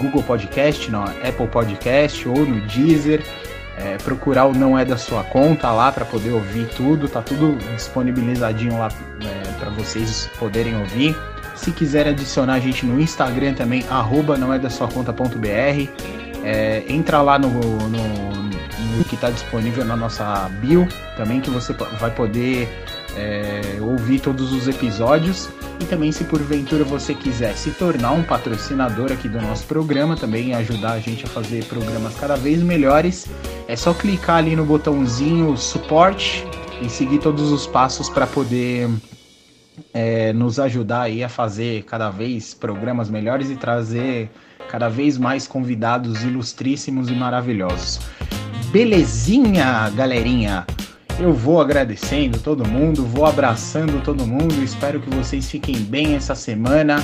[0.00, 3.22] Google Podcast, no Apple Podcast ou no Deezer.
[3.76, 7.56] É, procurar o Não É da Sua Conta lá para poder ouvir tudo, tá tudo
[7.74, 8.88] disponibilizadinho lá
[9.20, 11.16] é, para vocês poderem ouvir.
[11.56, 15.88] Se quiser adicionar a gente no Instagram também, arroba não é da sua conta.br.
[16.44, 20.86] É, entra lá no, no, no que está disponível na nossa bio
[21.16, 22.68] também, que você vai poder
[23.16, 25.48] é, ouvir todos os episódios.
[25.80, 30.54] E também, se porventura você quiser se tornar um patrocinador aqui do nosso programa, também
[30.54, 33.26] ajudar a gente a fazer programas cada vez melhores,
[33.66, 36.44] é só clicar ali no botãozinho suporte
[36.80, 38.88] e seguir todos os passos para poder
[39.92, 44.30] é, nos ajudar aí a fazer cada vez programas melhores e trazer
[44.68, 48.00] cada vez mais convidados ilustríssimos e maravilhosos.
[48.70, 50.66] Belezinha, galerinha?
[51.18, 54.62] Eu vou agradecendo todo mundo, vou abraçando todo mundo.
[54.62, 56.96] Espero que vocês fiquem bem essa semana.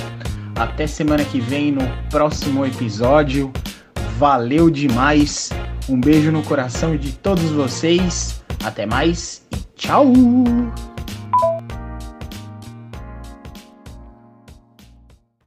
[0.55, 3.51] Até semana que vem no próximo episódio.
[4.17, 5.49] Valeu demais.
[5.89, 8.43] Um beijo no coração de todos vocês.
[8.63, 10.13] Até mais e tchau!